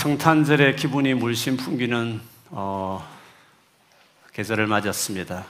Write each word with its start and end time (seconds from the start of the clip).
성탄절의 0.00 0.76
기분이 0.76 1.12
물씬 1.12 1.58
풍기는 1.58 2.22
어, 2.48 3.06
계절을 4.32 4.66
맞았습니다. 4.66 5.44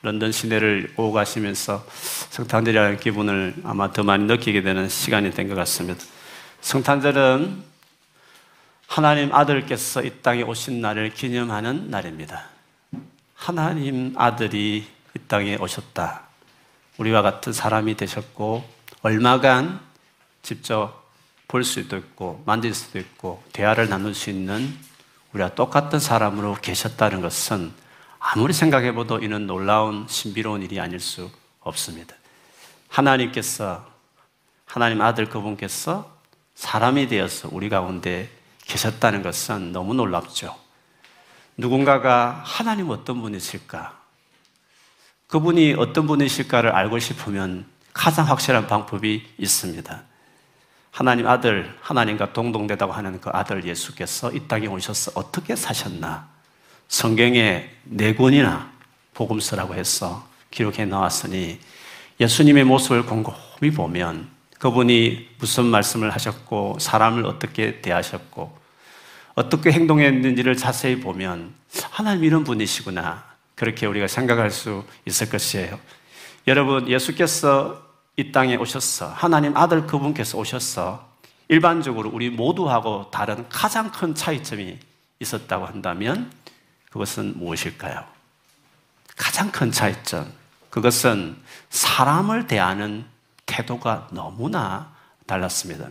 런던 0.00 0.32
시내를 0.32 0.94
오고 0.96 1.12
가시면서 1.12 1.84
성탄절이라는 2.30 2.98
기분을 2.98 3.56
아마 3.62 3.92
더 3.92 4.02
많이 4.02 4.24
느끼게 4.24 4.62
되는 4.62 4.88
시간이 4.88 5.32
된 5.32 5.50
것 5.50 5.54
같습니다. 5.56 6.02
성탄절은 6.62 7.62
하나님 8.86 9.34
아들께서 9.34 10.02
이 10.02 10.12
땅에 10.22 10.40
오신 10.40 10.80
날을 10.80 11.10
기념하는 11.10 11.90
날입니다. 11.90 12.46
하나님 13.34 14.14
아들이 14.16 14.86
이 15.14 15.18
땅에 15.28 15.56
오셨다. 15.56 16.22
우리와 16.96 17.20
같은 17.20 17.52
사람이 17.52 17.98
되셨고, 17.98 18.64
얼마간 19.02 19.78
직접 20.40 21.03
볼 21.48 21.64
수도 21.64 21.96
있고 21.96 22.42
만질 22.46 22.74
수도 22.74 22.98
있고 22.98 23.42
대화를 23.52 23.88
나눌 23.88 24.14
수 24.14 24.30
있는 24.30 24.74
우리가 25.32 25.54
똑같은 25.54 25.98
사람으로 25.98 26.56
계셨다는 26.62 27.20
것은 27.20 27.72
아무리 28.18 28.52
생각해봐도 28.52 29.18
이는 29.18 29.46
놀라운 29.46 30.06
신비로운 30.08 30.62
일이 30.62 30.80
아닐 30.80 31.00
수 31.00 31.30
없습니다. 31.60 32.14
하나님께서 32.88 33.86
하나님 34.64 35.00
아들 35.02 35.28
그분께서 35.28 36.10
사람이 36.54 37.08
되어서 37.08 37.48
우리 37.52 37.68
가운데 37.68 38.30
계셨다는 38.64 39.22
것은 39.22 39.72
너무 39.72 39.94
놀랍죠. 39.94 40.56
누군가가 41.56 42.40
하나님 42.44 42.90
어떤 42.90 43.20
분이실까? 43.20 44.00
그분이 45.26 45.74
어떤 45.74 46.06
분이실까를 46.06 46.70
알고 46.70 46.98
싶으면 46.98 47.66
가장 47.92 48.28
확실한 48.28 48.66
방법이 48.66 49.26
있습니다. 49.38 50.02
하나님 50.94 51.26
아들, 51.26 51.76
하나님과 51.80 52.32
동동되다고 52.32 52.92
하는 52.92 53.20
그 53.20 53.28
아들 53.32 53.64
예수께서 53.64 54.30
이 54.30 54.46
땅에 54.46 54.68
오셔서 54.68 55.10
어떻게 55.16 55.56
사셨나? 55.56 56.28
성경에 56.86 57.68
네 57.82 58.14
권이나 58.14 58.70
복음서라고 59.12 59.74
해서 59.74 60.24
기록해 60.52 60.84
나왔으니 60.84 61.58
예수님의 62.20 62.62
모습을 62.62 63.06
곰곰이 63.06 63.72
보면 63.74 64.28
그분이 64.60 65.30
무슨 65.40 65.64
말씀을 65.64 66.10
하셨고 66.10 66.78
사람을 66.78 67.26
어떻게 67.26 67.80
대하셨고 67.80 68.56
어떻게 69.34 69.72
행동했는지를 69.72 70.56
자세히 70.56 71.00
보면 71.00 71.54
하나님 71.90 72.22
이런 72.22 72.44
분이시구나 72.44 73.24
그렇게 73.56 73.86
우리가 73.86 74.06
생각할 74.06 74.52
수 74.52 74.84
있을 75.06 75.28
것이에요. 75.28 75.76
여러분 76.46 76.88
예수께서 76.88 77.82
이 78.16 78.30
땅에 78.30 78.56
오셨어. 78.56 79.08
하나님 79.08 79.56
아들 79.56 79.86
그분께서 79.86 80.38
오셨어. 80.38 81.08
일반적으로 81.48 82.10
우리 82.12 82.30
모두하고 82.30 83.10
다른 83.10 83.48
가장 83.48 83.90
큰 83.90 84.14
차이점이 84.14 84.78
있었다고 85.20 85.66
한다면 85.66 86.30
그것은 86.90 87.38
무엇일까요? 87.38 88.04
가장 89.16 89.50
큰 89.50 89.72
차이점. 89.72 90.32
그것은 90.70 91.36
사람을 91.70 92.46
대하는 92.46 93.04
태도가 93.46 94.08
너무나 94.10 94.92
달랐습니다. 95.26 95.88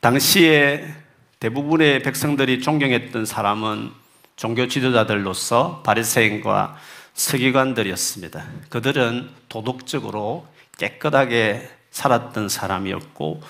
당시에 0.00 0.94
대부분의 1.38 2.02
백성들이 2.02 2.60
존경했던 2.60 3.24
사람은 3.24 3.92
종교 4.36 4.68
지도자들로서 4.68 5.82
바리새인과 5.84 6.76
서기관들이었습니다. 7.14 8.44
그들은 8.68 9.30
도덕적으로 9.48 10.46
깨끗하게 10.82 11.68
살았던 11.92 12.48
사람이었고 12.48 13.40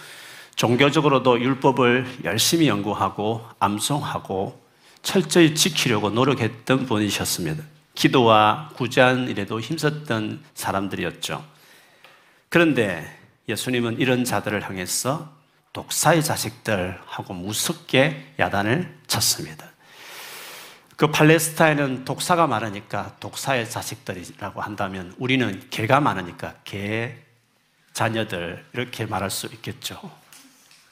종교적으로도 0.54 1.40
율법을 1.40 2.24
열심히 2.24 2.68
연구하고 2.68 3.42
암송하고 3.58 4.60
철저히 5.02 5.54
지키려고 5.54 6.10
노력했던 6.10 6.86
분이셨습니다. 6.86 7.64
기도와 7.94 8.70
구제한 8.74 9.28
일에도 9.28 9.60
힘썼던 9.60 10.42
사람들이었죠. 10.54 11.42
그런데 12.48 13.18
예수님은 13.48 13.98
이런 13.98 14.24
자들을 14.24 14.62
향해서 14.68 15.32
독사의 15.72 16.22
자식들하고 16.22 17.32
무섭게 17.32 18.34
야단을 18.38 18.94
쳤습니다. 19.06 19.71
그 21.02 21.10
팔레스타인은 21.10 22.04
독사가 22.04 22.46
많으니까 22.46 23.16
독사의 23.18 23.68
자식들이라고 23.68 24.62
한다면 24.62 25.12
우리는 25.18 25.60
개가 25.68 25.98
많으니까 25.98 26.54
개 26.62 27.16
자녀들 27.92 28.64
이렇게 28.72 29.04
말할 29.06 29.28
수 29.28 29.46
있겠죠. 29.46 29.98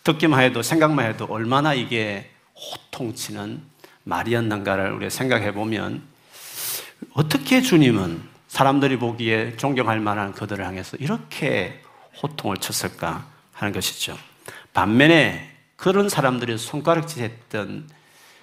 듣기만 0.03 0.43
해도 0.43 0.63
생각만 0.63 1.07
해도 1.07 1.27
얼마나 1.31 1.75
이게 1.75 2.29
호통치는 2.57 3.63
말이었는가를 4.03 4.91
우리가 4.95 5.11
생각해 5.11 5.53
보면 5.55 6.03
어떻게 7.13 7.63
주님은 7.63 8.21
사람들이 8.49 8.99
보기에 8.99 9.57
존경할 9.59 10.01
만한 10.01 10.33
그들을 10.33 10.67
향해서 10.67 10.97
이렇게 10.97 11.83
호통을 12.21 12.57
쳤을까 12.57 13.29
하는 13.53 13.73
것이죠. 13.73 14.19
반면에 14.73 15.57
그런 15.77 16.09
사람들이 16.09 16.59
손가락질 16.59 17.23
했던 17.23 17.89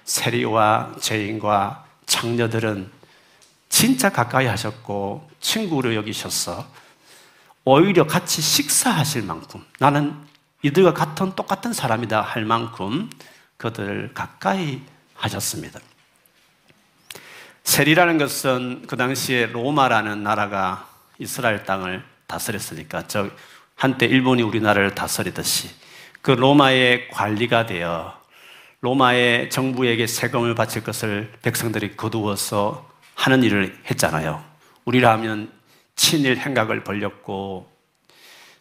세리와 0.08 0.94
죄인과 1.00 1.84
창녀들은 2.06 2.90
진짜 3.68 4.08
가까이 4.10 4.46
하셨고 4.46 5.28
친구로 5.40 5.94
여기셔서 5.94 6.66
오히려 7.64 8.06
같이 8.06 8.40
식사하실 8.40 9.24
만큼 9.24 9.62
나는 9.78 10.16
이들과 10.62 10.94
같은 10.94 11.32
똑같은 11.36 11.74
사람이다 11.74 12.22
할 12.22 12.46
만큼 12.46 13.10
그들을 13.58 14.12
가까이 14.14 14.80
하셨습니다. 15.14 15.78
세리라는 17.64 18.16
것은 18.16 18.86
그 18.86 18.96
당시에 18.96 19.46
로마라는 19.46 20.22
나라가 20.22 20.88
이스라엘 21.18 21.64
땅을 21.64 22.02
다스렸으니까 22.26 23.06
저 23.08 23.28
한때 23.76 24.06
일본이 24.06 24.40
우리나라를 24.40 24.94
다스리듯이 24.94 25.68
그 26.22 26.30
로마의 26.30 27.10
관리가 27.10 27.66
되어 27.66 28.17
로마의 28.80 29.50
정부에게 29.50 30.06
세금을 30.06 30.54
바칠 30.54 30.84
것을 30.84 31.32
백성들이 31.42 31.96
거두어서 31.96 32.88
하는 33.14 33.42
일을 33.42 33.76
했잖아요. 33.90 34.42
우리라면 34.84 35.50
친일 35.96 36.36
행각을 36.38 36.84
벌렸고 36.84 37.68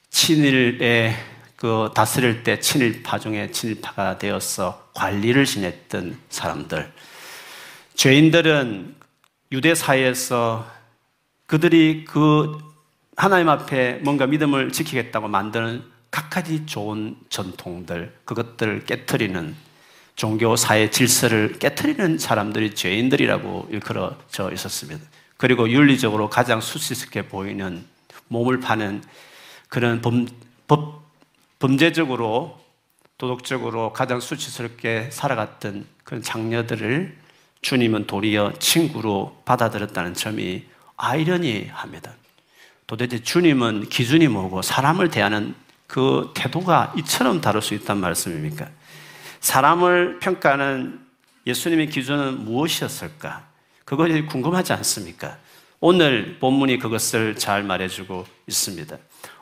친일에 0.10 1.16
그 1.56 1.92
다스릴 1.94 2.44
때 2.44 2.60
친일파 2.60 3.20
중에 3.20 3.52
친일파가 3.52 4.18
되어서 4.18 4.90
관리를 4.94 5.46
지냈던 5.46 6.20
사람들. 6.30 6.92
죄인들은 7.96 8.96
유대 9.52 9.76
사회에서 9.76 10.68
그들이 11.46 12.06
그 12.06 12.58
하나님 13.16 13.50
앞에 13.50 14.00
뭔가 14.04 14.28
믿음을 14.28 14.72
지키겠다고 14.72 15.28
만드는 15.28 15.84
각가지 16.12 16.66
좋은 16.66 17.16
전통들, 17.30 18.16
그것들을 18.26 18.86
깨뜨리는 18.86 19.56
종교 20.18 20.56
사회 20.56 20.90
질서를 20.90 21.60
깨뜨리는 21.60 22.18
사람들이 22.18 22.74
죄인들이라고 22.74 23.68
일컬어져 23.70 24.52
있었습니다. 24.52 25.06
그리고 25.38 25.70
윤리적으로 25.70 26.28
가장 26.28 26.60
수치스럽게 26.60 27.28
보이는 27.28 27.86
몸을 28.28 28.60
파는 28.60 29.04
그런 29.70 30.02
범, 30.02 30.28
법, 30.68 31.04
범죄적으로 31.60 32.60
도덕적으로 33.20 33.94
가장 33.94 34.20
수치스럽게 34.20 35.10
살아갔던 35.12 35.86
그런 36.04 36.24
장녀들을 36.24 37.16
주님은 37.62 38.08
도리어 38.08 38.54
친구로 38.58 39.40
받아들였다는 39.46 40.16
점이 40.16 40.66
아이러니합니다. 40.96 42.12
도대체 42.88 43.22
주님은 43.22 43.90
기준이 43.90 44.28
뭐고 44.30 44.64
사람을 44.64 45.10
대하는 45.10 45.54
그 45.86 46.32
태도가 46.34 46.96
이처럼 46.98 47.40
다를 47.40 47.62
수 47.62 47.76
있단 47.76 48.00
말씀입니까? 48.00 48.77
사람을 49.48 50.20
평가하는 50.20 51.00
예수님의 51.46 51.88
기준은 51.88 52.44
무엇이었을까? 52.44 53.48
그것이 53.86 54.26
궁금하지 54.26 54.74
않습니까? 54.74 55.38
오늘 55.80 56.38
본문이 56.40 56.80
그것을 56.80 57.38
잘 57.38 57.64
말해주고 57.64 58.26
있습니다. 58.46 58.98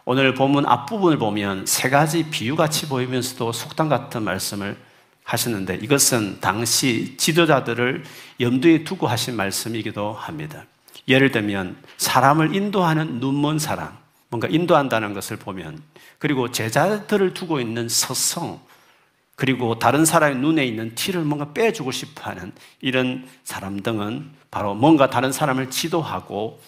오늘 0.06 0.36
본문 0.36 0.68
앞부분을 0.68 1.18
보면 1.18 1.66
세 1.66 1.90
가지 1.90 2.30
비유같이 2.30 2.88
보이면서도 2.88 3.52
속담 3.52 3.90
같은 3.90 4.22
말씀을 4.22 4.78
하시는데 5.24 5.80
이것은 5.82 6.40
당시 6.40 7.18
지도자들을 7.18 8.04
염두에 8.40 8.84
두고 8.84 9.08
하신 9.08 9.36
말씀이기도 9.36 10.14
합니다. 10.14 10.66
예를 11.08 11.32
들면 11.32 11.78
사람을 11.98 12.54
인도하는 12.56 13.20
눈먼 13.20 13.58
사람, 13.58 13.98
뭔가 14.30 14.48
인도한다는 14.50 15.16
것을 15.16 15.38
보면 15.38 15.82
그리고 16.20 16.52
제자들을 16.52 17.34
두고 17.34 17.60
있는 17.60 17.90
서성, 17.90 18.60
그리고 19.36 19.80
다른 19.80 20.06
사람의 20.06 20.38
눈에 20.38 20.66
있는 20.66 20.96
티를 20.96 21.22
뭔가 21.22 21.54
빼주고 21.54 21.92
싶어 21.92 22.30
하는 22.30 22.54
이런 22.82 23.28
사람 23.44 23.82
등은 23.82 24.32
바로 24.50 24.74
뭔가 24.74 25.10
다른 25.10 25.32
사람을 25.32 25.70
지도하고 25.70 26.62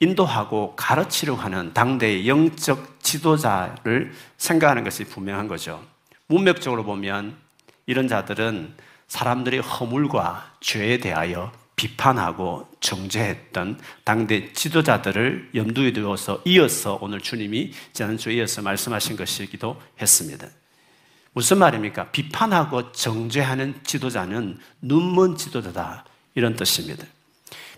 인도하고 0.00 0.74
가르치려고 0.76 1.40
하는 1.40 1.72
당대의 1.72 2.28
영적 2.28 3.02
지도자를 3.02 4.12
생각하는 4.36 4.84
것이 4.84 5.04
분명한 5.04 5.48
거죠. 5.48 5.82
문맥적으로 6.26 6.84
보면 6.84 7.36
이런 7.86 8.08
자들은 8.08 8.74
사람들의 9.06 9.60
허물과 9.60 10.54
죄에 10.60 10.98
대하여 10.98 11.52
비판하고 11.76 12.68
정죄했던 12.80 13.80
당대 14.04 14.52
지도자들을 14.52 15.50
염두에 15.54 15.92
두어서 15.92 16.42
이어서 16.44 16.98
오늘 17.00 17.20
주님이 17.20 17.72
지난주에 17.92 18.34
이어서 18.34 18.62
말씀하신 18.62 19.16
것이기도 19.16 19.80
했습니다. 20.00 20.48
무슨 21.34 21.58
말입니까? 21.58 22.10
비판하고 22.10 22.92
정죄하는 22.92 23.80
지도자는 23.84 24.58
눈먼 24.82 25.36
지도자다. 25.36 26.04
이런 26.34 26.56
뜻입니다. 26.56 27.04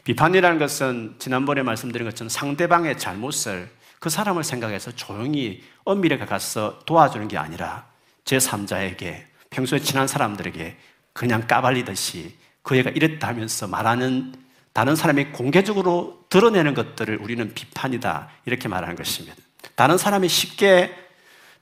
비판이라는 0.05 0.59
것은 0.59 1.17
지난번에 1.19 1.63
말씀드린 1.63 2.07
것처럼 2.07 2.29
상대방의 2.29 2.99
잘못을 2.99 3.71
그 4.01 4.11
사람을 4.11 4.45
생각해서 4.45 4.93
조용히 4.93 5.63
엄밀하게 5.85 6.27
가서 6.27 6.79
도와주는 6.85 7.27
게 7.29 7.39
아니라 7.39 7.87
제3자에게 8.25 9.25
평소에 9.51 9.79
친한 9.79 10.07
사람들에게 10.07 10.77
그냥 11.13 11.47
까발리듯이 11.47 12.37
그 12.63 12.77
애가 12.77 12.91
이랬다 12.91 13.29
하면서 13.29 13.67
말하는 13.67 14.35
다른 14.73 14.97
사람이 14.97 15.27
공개적으로 15.27 16.27
드러내는 16.29 16.75
것들을 16.75 17.19
우리는 17.19 17.55
비판이다. 17.55 18.29
이렇게 18.45 18.69
말하는 18.69 18.97
것입니다. 18.97 19.37
다른 19.77 19.97
사람이 19.97 20.29
쉽게 20.29 21.04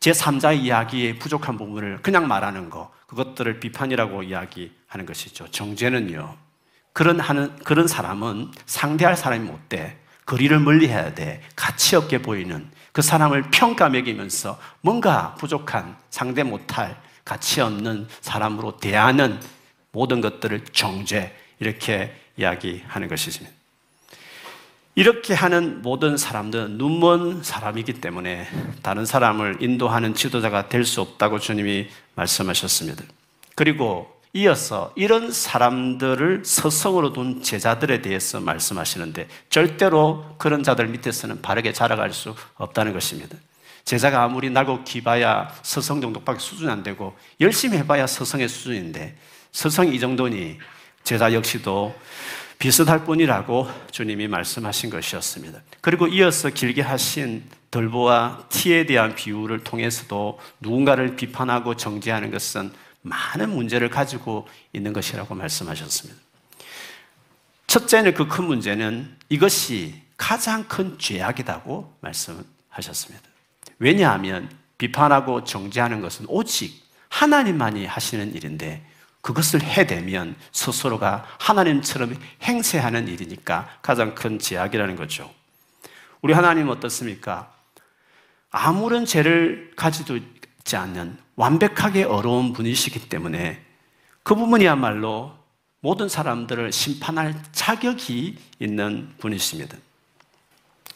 제3자의 0.02 0.62
이야기에 0.62 1.18
부족한 1.18 1.56
부분을 1.56 2.00
그냥 2.02 2.26
말하는 2.26 2.70
거, 2.70 2.92
그것들을 3.06 3.60
비판이라고 3.60 4.24
이야기하는 4.24 5.06
것이죠. 5.06 5.48
정죄는요. 5.50 6.36
그런 6.92 7.20
하는, 7.20 7.56
그런 7.60 7.86
사람은 7.86 8.50
상대할 8.66 9.16
사람이 9.16 9.48
못 9.48 9.68
돼. 9.68 9.98
거리를 10.26 10.58
멀리 10.58 10.88
해야 10.88 11.14
돼. 11.14 11.40
가치 11.54 11.94
없게 11.94 12.20
보이는 12.20 12.68
그 12.90 13.00
사람을 13.00 13.50
평가 13.52 13.88
매기면서 13.88 14.58
뭔가 14.80 15.34
부족한 15.36 15.96
상대 16.10 16.42
못할 16.42 17.00
가치 17.24 17.60
없는 17.60 18.08
사람으로 18.20 18.78
대하는 18.78 19.40
모든 19.92 20.20
것들을 20.20 20.64
정죄 20.72 21.36
이렇게 21.60 22.14
이야기하는 22.36 23.08
것이죠. 23.08 23.44
이렇게 24.94 25.32
하는 25.32 25.80
모든 25.80 26.18
사람들은 26.18 26.76
눈먼 26.76 27.42
사람이기 27.42 27.94
때문에 27.94 28.46
다른 28.82 29.06
사람을 29.06 29.58
인도하는 29.60 30.14
지도자가 30.14 30.68
될 30.68 30.84
수 30.84 31.00
없다고 31.00 31.38
주님이 31.38 31.88
말씀하셨습니다. 32.14 33.04
그리고 33.54 34.20
이어서 34.34 34.92
이런 34.96 35.30
사람들을 35.30 36.42
서성으로 36.44 37.12
둔 37.12 37.42
제자들에 37.42 38.02
대해서 38.02 38.40
말씀하시는데 38.40 39.28
절대로 39.48 40.24
그런 40.38 40.62
자들 40.62 40.88
밑에서는 40.88 41.40
바르게 41.42 41.72
자라갈 41.72 42.12
수 42.12 42.34
없다는 42.56 42.92
것입니다. 42.92 43.36
제자가 43.84 44.22
아무리 44.22 44.50
날고 44.50 44.84
기봐야 44.84 45.54
서성 45.62 46.00
정도밖에 46.00 46.38
수준이 46.38 46.70
안 46.70 46.82
되고 46.82 47.16
열심히 47.40 47.78
해봐야 47.78 48.06
서성의 48.06 48.48
수준인데 48.48 49.16
서성이 49.52 49.96
이 49.96 50.00
정도니 50.00 50.58
제자 51.04 51.32
역시도 51.32 51.94
비슷할 52.62 53.04
뿐이라고 53.04 53.68
주님이 53.90 54.28
말씀하신 54.28 54.88
것이었습니다. 54.90 55.62
그리고 55.80 56.06
이어서 56.06 56.48
길게 56.48 56.80
하신 56.82 57.42
덜보와 57.72 58.44
티에 58.50 58.86
대한 58.86 59.16
비유를 59.16 59.64
통해서도 59.64 60.38
누군가를 60.60 61.16
비판하고 61.16 61.76
정죄하는 61.76 62.30
것은 62.30 62.70
많은 63.00 63.50
문제를 63.50 63.90
가지고 63.90 64.46
있는 64.72 64.92
것이라고 64.92 65.34
말씀하셨습니다. 65.34 66.20
첫째는 67.66 68.14
그 68.14 68.28
큰 68.28 68.44
문제는 68.44 69.12
이것이 69.28 70.00
가장 70.16 70.62
큰 70.68 70.96
죄악이라고 71.00 71.96
말씀하셨습니다. 72.00 73.28
왜냐하면 73.80 74.48
비판하고 74.78 75.42
정죄하는 75.42 76.00
것은 76.00 76.26
오직 76.28 76.80
하나님만이 77.08 77.86
하시는 77.86 78.32
일인데 78.32 78.86
그것을 79.22 79.62
해대면 79.62 80.36
스스로가 80.52 81.24
하나님처럼 81.38 82.14
행세하는 82.42 83.08
일이니까 83.08 83.68
가장 83.80 84.14
큰 84.14 84.38
제약이라는 84.38 84.96
거죠. 84.96 85.32
우리 86.20 86.34
하나님 86.34 86.68
어떻습니까? 86.68 87.50
아무런 88.50 89.06
죄를 89.06 89.72
가지고 89.76 90.16
있지 90.16 90.76
않는 90.76 91.16
완벽하게 91.36 92.04
어려운 92.04 92.52
분이시기 92.52 93.08
때문에 93.08 93.64
그 94.22 94.34
부분이야말로 94.34 95.32
모든 95.80 96.08
사람들을 96.08 96.70
심판할 96.70 97.34
자격이 97.52 98.38
있는 98.58 99.14
분이십니다. 99.18 99.76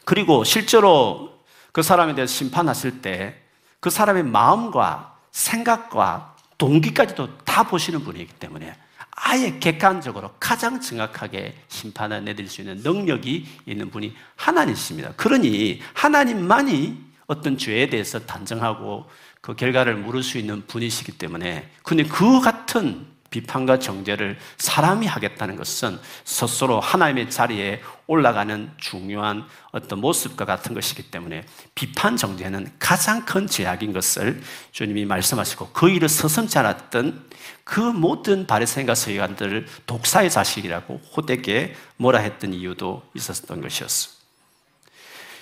그리고 0.05 0.43
실제로 0.43 1.41
그 1.71 1.81
사람에 1.81 2.13
대해서 2.13 2.31
심판하실 2.31 3.01
때 3.01 3.47
그 3.79 3.89
사람의 3.89 4.23
마음과 4.23 5.17
생각과 5.31 6.35
동기까지도 6.57 7.37
다 7.39 7.63
보시는 7.63 8.03
분이기 8.03 8.33
때문에 8.33 8.73
아예 9.11 9.57
객관적으로 9.59 10.31
가장 10.39 10.79
정확하게 10.79 11.55
심판을 11.67 12.23
내릴 12.23 12.47
수 12.47 12.61
있는 12.61 12.77
능력이 12.77 13.45
있는 13.65 13.89
분이 13.89 14.15
하나님이십니다. 14.35 15.13
그러니 15.17 15.81
하나님만이 15.93 16.97
어떤 17.25 17.57
죄에 17.57 17.89
대해서 17.89 18.19
단정하고 18.19 19.09
그 19.41 19.55
결과를 19.55 19.95
물을 19.95 20.23
수 20.23 20.37
있는 20.37 20.65
분이시기 20.67 21.17
때문에 21.17 21.69
근데 21.83 22.03
그 22.03 22.41
같은 22.41 23.05
비판과 23.29 23.79
정죄를 23.79 24.37
사람이 24.57 25.05
하겠다는 25.05 25.55
것은 25.55 25.99
스스로 26.23 26.79
하나님의 26.79 27.29
자리에 27.29 27.81
올라가는 28.07 28.71
중요한 28.77 29.45
어떤 29.71 29.99
모습과 29.99 30.45
같은 30.45 30.73
것이기 30.73 31.11
때문에 31.11 31.43
비판 31.75 32.15
정죄는 32.15 32.71
가장 32.79 33.25
큰 33.25 33.47
죄악인 33.47 33.93
것을 33.93 34.41
주님이 34.71 35.05
말씀하시고 35.05 35.69
그 35.73 35.89
일을 35.89 36.07
서슴지 36.07 36.57
않았던 36.57 37.27
그 37.63 37.79
모든 37.79 38.47
바리새인과 38.47 38.95
서기관들을 38.95 39.67
독사의 39.85 40.31
자식이라고 40.31 41.01
호되게 41.15 41.75
뭐라 41.97 42.19
했던 42.19 42.53
이유도 42.53 43.03
있었던 43.13 43.61
것이었어. 43.61 44.17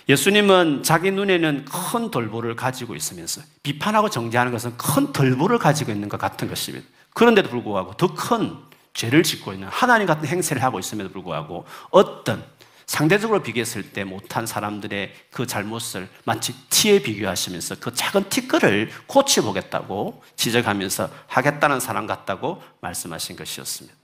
예수님은 0.08 0.84
자기 0.84 1.12
눈에는 1.12 1.66
큰 1.66 2.12
돌보를 2.12 2.56
가지고 2.56 2.96
있으면서 2.96 3.42
비판하고 3.64 4.10
정죄하는 4.10 4.52
것은 4.52 4.78
큰 4.78 5.12
돌보를 5.12 5.58
가지고 5.58 5.92
있는 5.92 6.10
것 6.10 6.20
같은 6.20 6.48
것입니다. 6.48 6.88
그런데도 7.16 7.50
불구하고 7.50 7.96
더 7.98 8.14
큰 8.14 8.56
죄를 8.94 9.24
짓고 9.24 9.54
있는 9.54 9.68
하나님 9.68 10.08
같은 10.08 10.28
행세를 10.28 10.64
하고 10.64 10.80
있음에도 10.80 11.10
불구하고 11.12 11.66
어떤 11.90 12.44
상대적으로 12.86 13.42
비교했을 13.42 13.92
때 13.92 14.04
못한 14.04 14.46
사람들의 14.46 15.14
그 15.32 15.46
잘못을 15.48 16.08
마치 16.24 16.54
티에 16.70 17.02
비교하시면서 17.02 17.76
그 17.80 17.94
작은 17.94 18.30
티끌을 18.30 18.92
고쳐보겠다고 19.08 20.24
지적하면서 20.38 21.10
하겠다는 21.28 21.80
사람 21.80 22.06
같다고 22.08 22.62
말씀하신 22.82 23.36
것이었습니다. 23.36 23.98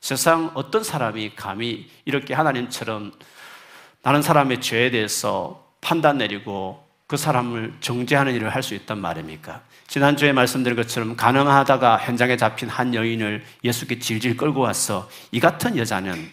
세상 0.00 0.52
어떤 0.54 0.84
사람이 0.84 1.34
감히 1.34 1.90
이렇게 2.04 2.34
하나님처럼 2.34 3.12
다른 4.02 4.22
사람의 4.22 4.60
죄에 4.60 4.90
대해서 4.90 5.66
판단 5.80 6.18
내리고 6.18 6.86
그 7.08 7.16
사람을 7.16 7.78
정죄하는 7.80 8.34
일을 8.34 8.54
할 8.54 8.62
수 8.62 8.74
있단 8.74 8.98
말입니까? 8.98 9.62
지난주에 9.88 10.32
말씀드린 10.32 10.76
것처럼 10.76 11.16
가능하다가 11.16 11.96
현장에 11.98 12.36
잡힌 12.36 12.68
한 12.68 12.94
여인을 12.94 13.42
예수께 13.64 13.98
질질 13.98 14.36
끌고 14.36 14.60
와서 14.60 15.10
이 15.32 15.40
같은 15.40 15.78
여자는 15.78 16.30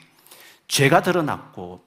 죄가 0.68 1.02
드러났고 1.02 1.84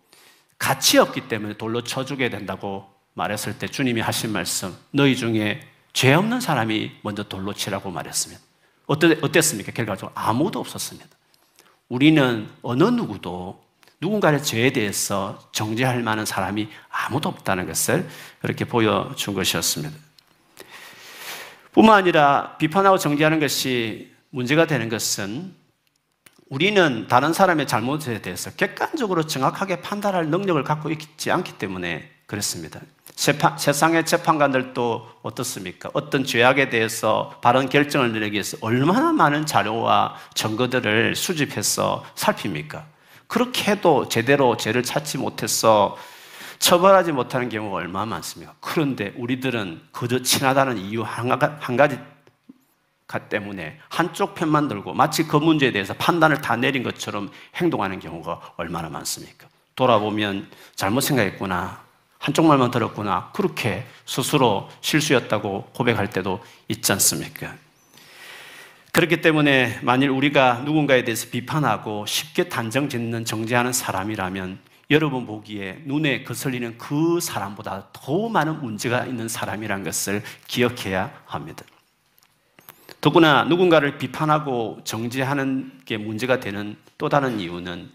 가치 0.58 0.98
없기 0.98 1.28
때문에 1.28 1.58
돌로 1.58 1.84
쳐주게 1.84 2.30
된다고 2.30 2.90
말했을 3.12 3.58
때 3.58 3.68
주님이 3.68 4.00
하신 4.00 4.32
말씀, 4.32 4.75
너희 4.92 5.14
중에 5.14 5.60
죄 5.92 6.14
없는 6.14 6.40
사람이 6.40 6.92
먼저 7.02 7.25
돌로 7.25 7.52
치라고 7.52 7.90
말했습니다. 7.90 8.42
어땠, 8.87 9.22
어땠습니까? 9.22 9.72
결과적으로 9.72 10.12
아무도 10.14 10.60
없었습니다. 10.60 11.08
우리는 11.88 12.48
어느 12.62 12.84
누구도 12.84 13.62
누군가의 14.00 14.42
죄에 14.42 14.72
대해서 14.72 15.38
정죄할 15.52 16.02
만한 16.02 16.25
사람이 16.25 16.68
아무도 16.88 17.28
없다는 17.28 17.66
것을 17.66 18.08
그렇게 18.40 18.64
보여준 18.64 19.34
것이었습니다. 19.34 20.07
뿐만 21.78 21.97
아니라 21.97 22.56
비판하고 22.58 22.99
정죄하는 22.99 23.38
것이 23.38 24.12
문제가 24.30 24.66
되는 24.66 24.88
것은 24.88 25.54
우리는 26.49 27.06
다른 27.06 27.32
사람의 27.32 27.68
잘못에 27.68 28.20
대해서 28.20 28.50
객관적으로 28.50 29.23
정확하게 29.23 29.80
판단할 29.80 30.26
능력을 30.26 30.61
갖고 30.64 30.90
있지 30.90 31.30
않기 31.30 31.52
때문에 31.52 32.11
그렇습니다. 32.26 32.80
재판, 33.14 33.56
세상의 33.56 34.06
재판관들도 34.06 35.20
어떻습니까? 35.23 35.88
어떤 35.92 36.25
죄악에 36.25 36.68
대해서 36.68 37.38
바른 37.42 37.68
결정을 37.68 38.12
내리기 38.12 38.32
위해서 38.32 38.56
얼마나 38.61 39.12
많은 39.12 39.47
자료와 39.47 40.16
증거들을 40.35 41.14
수집해서 41.14 42.04
살핍니까? 42.16 42.87
그렇게 43.28 43.70
해도 43.70 44.08
제대로 44.08 44.56
죄를 44.56 44.82
찾지 44.82 45.18
못해서 45.18 45.97
처벌하지 46.58 47.12
못하는 47.12 47.48
경우가 47.48 47.76
얼마나 47.76 48.06
많습니까? 48.06 48.54
그런데 48.60 49.12
우리들은 49.16 49.80
그저 49.92 50.22
친하다는 50.22 50.78
이유 50.78 51.02
한 51.02 51.28
가지 51.76 51.98
때문에 53.30 53.78
한쪽 53.88 54.34
편만 54.34 54.68
들고 54.68 54.92
마치 54.92 55.26
그 55.26 55.36
문제에 55.36 55.72
대해서 55.72 55.94
판단을 55.94 56.40
다 56.42 56.56
내린 56.56 56.82
것처럼 56.82 57.30
행동하는 57.56 58.00
경우가 58.00 58.54
얼마나 58.56 58.88
많습니까? 58.88 59.48
돌아보면 59.76 60.48
잘못 60.74 61.00
생각했구나. 61.00 61.80
한쪽 62.18 62.46
말만 62.46 62.70
들었구나. 62.70 63.30
그렇게 63.32 63.86
스스로 64.04 64.68
실수였다고 64.80 65.70
고백할 65.72 66.10
때도 66.10 66.44
있지 66.66 66.92
않습니까? 66.92 67.54
그렇기 68.92 69.20
때문에 69.20 69.78
만일 69.82 70.10
우리가 70.10 70.62
누군가에 70.64 71.04
대해서 71.04 71.28
비판하고 71.30 72.04
쉽게 72.06 72.48
단정 72.48 72.88
짓는 72.88 73.24
정죄하는 73.24 73.72
사람이라면 73.72 74.58
여러분 74.90 75.26
보기에 75.26 75.83
눈에 75.85 76.25
거슬리는 76.25 76.78
그 76.78 77.21
사람보다 77.21 77.88
더 77.92 78.28
많은 78.28 78.62
문제가 78.62 79.04
있는 79.04 79.28
사람이라는 79.28 79.85
것을 79.85 80.23
기억해야 80.47 81.12
합니다. 81.26 81.64
더구나 83.00 83.45
누군가를 83.45 83.99
비판하고 83.99 84.80
정죄하는 84.85 85.83
게 85.85 85.99
문제가 85.99 86.40
되는 86.40 86.76
또 86.97 87.11
다른 87.11 87.38
이유는 87.38 87.92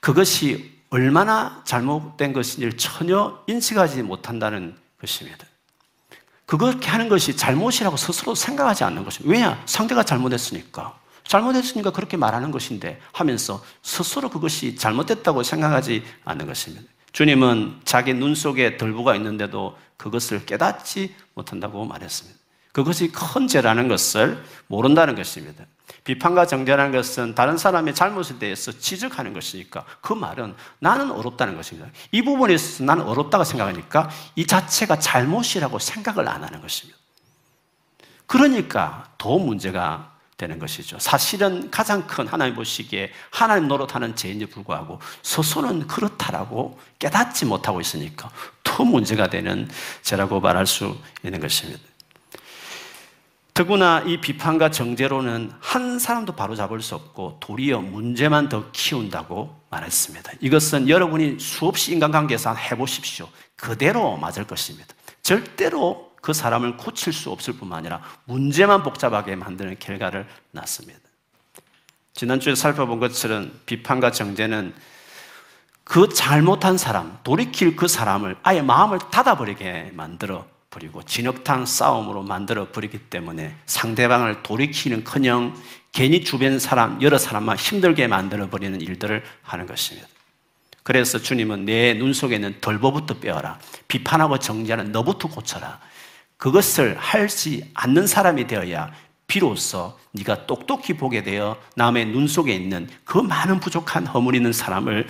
그것이 0.00 0.78
얼마나 0.90 1.62
잘못된 1.64 2.34
것인지를 2.34 2.76
전혀 2.76 3.42
인식하지 3.46 4.02
못한다는 4.02 4.76
것입니다. 5.00 5.46
그렇게 6.44 6.88
하는 6.88 7.08
것이 7.08 7.36
잘못이라고 7.36 7.96
스스로 7.96 8.34
생각하지 8.34 8.84
않는 8.84 9.04
것입니다. 9.04 9.32
왜냐? 9.32 9.62
상대가 9.66 10.02
잘못했으니까. 10.02 10.98
잘못했으니까 11.28 11.92
그렇게 11.92 12.16
말하는 12.16 12.50
것인데 12.50 12.98
하면서 13.12 13.62
스스로 13.82 14.30
그것이 14.30 14.74
잘못됐다고 14.76 15.42
생각하지 15.42 16.02
않는 16.24 16.46
것입니다. 16.46 16.84
주님은 17.12 17.82
자기 17.84 18.14
눈 18.14 18.34
속에 18.34 18.76
덜부가 18.76 19.14
있는데도 19.16 19.76
그것을 19.96 20.44
깨닫지 20.46 21.14
못한다고 21.34 21.84
말했습니다. 21.84 22.38
그것이 22.72 23.10
큰 23.12 23.46
죄라는 23.46 23.88
것을 23.88 24.42
모른다는 24.68 25.14
것입니다. 25.14 25.64
비판과 26.04 26.46
정죄라는 26.46 26.92
것은 26.92 27.34
다른 27.34 27.58
사람의 27.58 27.94
잘못에 27.94 28.38
대해서 28.38 28.72
지적하는 28.72 29.32
것이니까 29.32 29.84
그 30.00 30.12
말은 30.12 30.54
나는 30.78 31.10
어렵다는 31.10 31.56
것입니다. 31.56 31.90
이 32.12 32.22
부분에 32.22 32.54
있어서 32.54 32.84
나는 32.84 33.04
어렵다고 33.04 33.44
생각하니까 33.44 34.08
이 34.36 34.46
자체가 34.46 34.98
잘못이라고 34.98 35.78
생각을 35.78 36.28
안 36.28 36.44
하는 36.44 36.60
것입니다. 36.62 36.98
그러니까 38.26 39.10
더 39.18 39.38
문제가 39.38 40.17
되는 40.38 40.58
것이죠. 40.58 40.98
사실은 41.00 41.68
가장 41.70 42.06
큰 42.06 42.26
하나님 42.26 42.54
보시기에 42.54 43.10
하나님 43.30 43.66
노릇하는 43.68 44.14
죄인에 44.14 44.46
불구하고 44.46 45.00
스스로는 45.22 45.88
그렇다라고 45.88 46.78
깨닫지 46.98 47.44
못하고 47.44 47.80
있으니까 47.80 48.30
더 48.62 48.84
문제가 48.84 49.28
되는 49.28 49.68
죄라고 50.02 50.40
말할 50.40 50.66
수 50.66 50.96
있는 51.24 51.40
것입니다. 51.40 51.82
더구나 53.52 54.04
이 54.06 54.20
비판과 54.20 54.70
정죄로는 54.70 55.50
한 55.58 55.98
사람도 55.98 56.36
바로잡을 56.36 56.80
수 56.80 56.94
없고 56.94 57.38
도리어 57.40 57.80
문제만 57.80 58.48
더 58.48 58.70
키운다고 58.70 59.62
말했습니다. 59.70 60.34
이것은 60.40 60.88
여러분이 60.88 61.40
수없이 61.40 61.92
인간관계에서 61.92 62.54
해보십시오. 62.54 63.28
그대로 63.56 64.16
맞을 64.16 64.46
것입니다. 64.46 64.94
절대로 65.22 66.07
그 66.20 66.32
사람을 66.32 66.76
고칠 66.76 67.12
수 67.12 67.30
없을 67.30 67.54
뿐만 67.54 67.80
아니라 67.80 68.02
문제만 68.24 68.82
복잡하게 68.82 69.36
만드는 69.36 69.76
결과를 69.78 70.26
낳습니다. 70.50 71.00
지난주에 72.14 72.54
살펴본 72.54 72.98
것처럼 72.98 73.52
비판과 73.66 74.10
정죄는 74.10 74.74
그 75.84 76.08
잘못한 76.08 76.76
사람, 76.76 77.18
돌이킬 77.24 77.76
그 77.76 77.88
사람을 77.88 78.36
아예 78.42 78.60
마음을 78.60 78.98
닫아버리게 78.98 79.92
만들어 79.94 80.46
버리고 80.70 81.02
진흙탕 81.02 81.64
싸움으로 81.64 82.22
만들어 82.22 82.68
버리기 82.70 82.98
때문에 83.08 83.56
상대방을 83.66 84.42
돌이키는 84.42 85.04
커녕 85.04 85.54
괜히 85.92 86.24
주변 86.24 86.58
사람, 86.58 87.00
여러 87.00 87.16
사람만 87.16 87.56
힘들게 87.56 88.06
만들어 88.06 88.50
버리는 88.50 88.78
일들을 88.80 89.24
하는 89.42 89.66
것입니다. 89.66 90.06
그래서 90.82 91.18
주님은 91.18 91.64
내 91.64 91.94
눈 91.94 92.12
속에 92.12 92.36
있는 92.36 92.54
덜보부터 92.60 93.18
빼어라. 93.20 93.58
비판하고 93.88 94.38
정죄하는 94.38 94.92
너부터 94.92 95.28
고쳐라. 95.28 95.80
그것을 96.38 96.96
할지 96.96 97.70
않는 97.74 98.06
사람이 98.06 98.46
되어야 98.46 98.90
비로소 99.26 99.98
네가 100.12 100.46
똑똑히 100.46 100.94
보게 100.94 101.22
되어 101.22 101.60
남의 101.74 102.06
눈 102.06 102.26
속에 102.26 102.54
있는 102.54 102.88
그 103.04 103.18
많은 103.18 103.60
부족한 103.60 104.06
허물 104.06 104.34
있는 104.34 104.52
사람을 104.52 105.06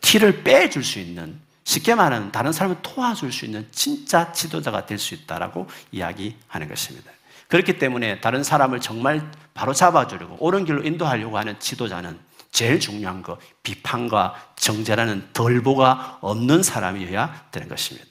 티를 0.00 0.44
빼줄 0.44 0.84
수 0.84 1.00
있는 1.00 1.40
쉽게 1.64 1.94
말하면 1.94 2.30
다른 2.32 2.52
사람을 2.52 2.78
도와줄 2.82 3.32
수 3.32 3.44
있는 3.44 3.66
진짜 3.72 4.32
지도자가 4.32 4.86
될 4.86 4.98
수 4.98 5.14
있다라고 5.14 5.66
이야기하는 5.92 6.68
것입니다. 6.68 7.10
그렇기 7.48 7.78
때문에 7.78 8.20
다른 8.20 8.44
사람을 8.44 8.80
정말 8.80 9.30
바로 9.54 9.72
잡아주려고 9.74 10.36
옳은 10.38 10.64
길로 10.64 10.82
인도하려고 10.84 11.36
하는 11.36 11.58
지도자는 11.58 12.18
제일 12.52 12.80
중요한 12.80 13.22
거 13.22 13.38
비판과 13.62 14.52
정죄라는 14.56 15.30
덜보가 15.32 16.18
없는 16.20 16.62
사람이어야 16.62 17.48
되는 17.50 17.68
것입니다. 17.68 18.09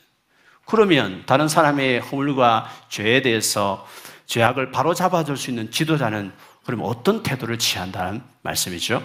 그러면 0.70 1.24
다른 1.26 1.48
사람의 1.48 2.00
허물과 2.02 2.70
죄에 2.90 3.24
대해서 3.24 3.88
죄악을 4.28 4.72
바로 4.72 4.94
잡아줄 4.94 5.36
수 5.36 5.50
있는 5.50 5.72
지도자는 5.72 6.32
그럼 6.64 6.82
어떤 6.84 7.24
태도를 7.24 7.58
취한다는 7.58 8.22
말씀이죠? 8.44 9.02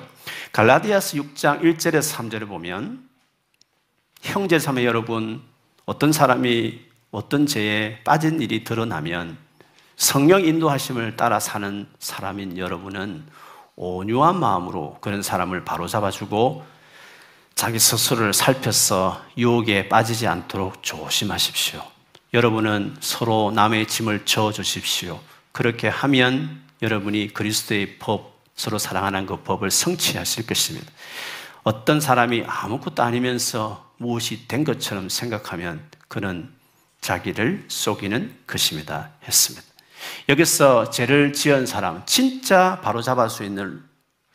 갈라디아스 0.53 1.17
6장 1.17 1.63
1절에서 1.63 2.17
3절을 2.17 2.49
보면 2.49 3.09
형제 4.21 4.59
자매 4.59 4.85
여러분, 4.85 5.41
어떤 5.87 6.13
사람이 6.13 6.81
어떤 7.11 7.47
죄에 7.47 8.01
빠진 8.05 8.43
일이 8.43 8.65
드러나면 8.65 9.39
성령 9.97 10.45
인도하심을 10.45 11.17
따라 11.17 11.41
사는 11.41 11.87
사람인 11.99 12.59
여러분은 12.59 13.25
온유한 13.77 14.39
마음으로 14.39 14.99
그런 15.01 15.23
사람을 15.23 15.65
바로잡아주고 15.65 16.74
자기 17.55 17.79
스스로를 17.79 18.33
살펴서 18.35 19.25
유혹에 19.39 19.89
빠지지 19.89 20.27
않도록 20.27 20.83
조심하십시오. 20.83 21.83
여러분은 22.33 22.97
서로 23.01 23.53
남의 23.53 23.87
짐을 23.87 24.25
져 24.25 24.51
주십시오. 24.51 25.21
그렇게 25.53 25.87
하면 25.89 26.63
여러분이 26.83 27.33
그리스도의 27.33 27.99
법, 27.99 28.43
서로 28.57 28.79
사랑하는 28.79 29.27
그 29.27 29.43
법을 29.43 29.71
성취하실 29.71 30.47
것입니다. 30.47 30.91
어떤 31.63 32.01
사람이 32.01 32.45
아무것도 32.47 33.03
아니면서 33.03 33.93
무엇이 33.99 34.49
된 34.49 34.65
것처럼 34.65 35.09
생각하면 35.09 35.89
그는 36.09 36.53
자기를 37.01 37.67
속이는 37.69 38.37
것입니다. 38.47 39.11
했습니다. 39.27 39.65
여기서 40.29 40.91
죄를 40.91 41.33
지은 41.33 41.67
사람, 41.67 42.05
진짜 42.05 42.81
바로잡을 42.83 43.31
수 43.31 43.45
있는 43.45 43.83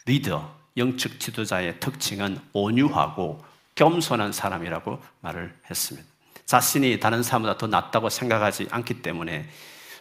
리더, 0.06 0.59
영적 0.80 1.20
지도자의 1.20 1.80
특징은 1.80 2.40
온유하고 2.54 3.44
겸손한 3.76 4.32
사람이라고 4.32 5.00
말을 5.22 5.54
했습니다. 5.70 6.08
자신이 6.46 7.00
다른 7.00 7.22
사람보다 7.22 7.58
더 7.58 7.68
낫다고 7.68 8.10
생각하지 8.10 8.68
않기 8.72 9.02
때문에 9.02 9.48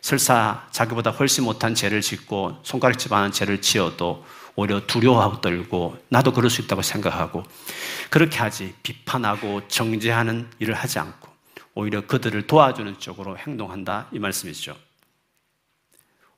설사 0.00 0.66
자기보다 0.70 1.10
훨씬 1.10 1.44
못한 1.44 1.74
죄를 1.74 2.00
짓고 2.00 2.60
손가락질 2.62 3.12
하는 3.12 3.32
죄를 3.32 3.60
지어도 3.60 4.24
오히려 4.56 4.86
두려워하고 4.86 5.40
떨고 5.40 5.98
나도 6.08 6.32
그럴 6.32 6.50
수 6.50 6.62
있다고 6.62 6.82
생각하고 6.82 7.44
그렇게 8.10 8.38
하지 8.38 8.74
비판하고 8.82 9.68
정죄하는 9.68 10.48
일을 10.58 10.74
하지 10.74 10.98
않고 10.98 11.28
오히려 11.74 12.06
그들을 12.06 12.46
도와주는 12.46 12.98
쪽으로 12.98 13.36
행동한다 13.36 14.08
이 14.12 14.18
말씀이죠. 14.18 14.76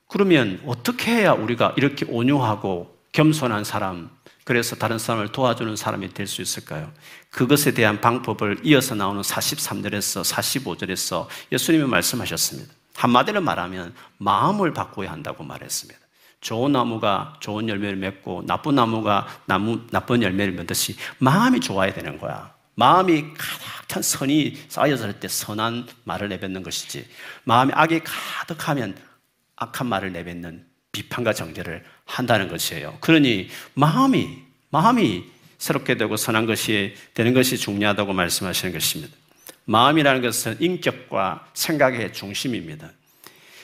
그러면 0.07 0.61
어떻게 0.65 1.11
해야 1.11 1.31
우리가 1.31 1.73
이렇게 1.77 2.05
온유하고 2.05 2.95
겸손한 3.13 3.63
사람 3.63 4.09
그래서 4.43 4.75
다른 4.75 4.97
사람을 4.97 5.29
도와주는 5.31 5.75
사람이 5.75 6.13
될 6.13 6.27
수 6.27 6.41
있을까요? 6.41 6.91
그것에 7.29 7.73
대한 7.73 8.01
방법을 8.01 8.59
이어서 8.63 8.95
나오는 8.95 9.21
43절에서 9.21 10.23
45절에서 10.23 11.27
예수님이 11.51 11.85
말씀하셨습니다. 11.85 12.73
한마디로 12.95 13.41
말하면 13.41 13.93
마음을 14.17 14.73
바꿔야 14.73 15.11
한다고 15.11 15.43
말했습니다. 15.43 15.99
좋은 16.41 16.71
나무가 16.71 17.33
좋은 17.39 17.69
열매를 17.69 17.97
맺고 17.97 18.45
나쁜 18.47 18.75
나무가 18.75 19.27
나무, 19.45 19.85
나쁜 19.91 20.23
열매를 20.23 20.53
맺듯이 20.53 20.95
마음이 21.19 21.59
좋아야 21.59 21.93
되는 21.93 22.17
거야. 22.17 22.53
마음이 22.75 23.33
가득한 23.35 24.01
선이 24.01 24.57
쌓여질 24.69 25.19
때 25.19 25.27
선한 25.27 25.87
말을 26.03 26.29
내뱉는 26.29 26.63
것이지. 26.63 27.07
마음이 27.43 27.73
악이 27.75 28.01
가득하면 28.03 28.97
악한 29.55 29.87
말을 29.87 30.13
내뱉는 30.13 30.65
비판과 30.91 31.33
정죄를 31.33 31.83
한다는 32.05 32.47
것이에요. 32.47 32.97
그러니 33.01 33.49
마음이, 33.73 34.37
마음이 34.69 35.23
새롭게 35.57 35.95
되고 35.95 36.17
선한 36.17 36.45
것이 36.45 36.95
되는 37.13 37.33
것이 37.33 37.57
중요하다고 37.57 38.13
말씀하시는 38.13 38.73
것입니다. 38.73 39.15
마음이라는 39.65 40.21
것은 40.21 40.57
인격과 40.59 41.47
생각의 41.53 42.13
중심입니다. 42.13 42.89